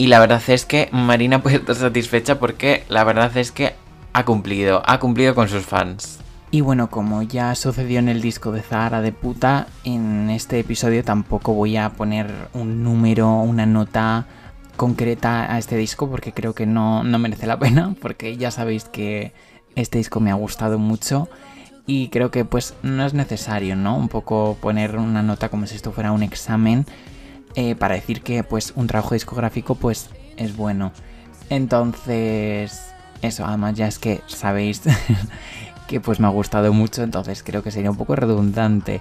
[0.00, 3.74] Y la verdad es que Marina puede estar satisfecha porque la verdad es que
[4.14, 6.20] ha cumplido, ha cumplido con sus fans.
[6.50, 11.04] Y bueno, como ya sucedió en el disco de Zahara de puta, en este episodio
[11.04, 14.26] tampoco voy a poner un número, una nota
[14.78, 18.84] concreta a este disco porque creo que no, no merece la pena, porque ya sabéis
[18.84, 19.34] que
[19.76, 21.28] este disco me ha gustado mucho
[21.86, 23.98] y creo que pues no es necesario, ¿no?
[23.98, 26.86] Un poco poner una nota como si esto fuera un examen
[27.54, 30.92] eh, para decir que pues un trabajo discográfico pues es bueno.
[31.48, 32.80] Entonces,
[33.22, 34.82] eso, además ya es que sabéis
[35.88, 39.00] que pues me ha gustado mucho, entonces creo que sería un poco redundante.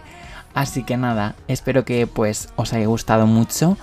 [0.56, 3.78] Así que nada, espero que pues os haya gustado mucho,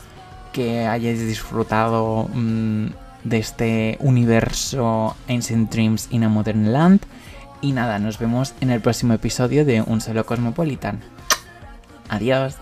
[0.52, 2.86] que hayáis disfrutado mm,
[3.24, 7.02] de este universo Ancient Dreams in a Modern Land.
[7.60, 11.00] Y nada, nos vemos en el próximo episodio de Un Solo Cosmopolitan.
[12.08, 12.56] Adiós.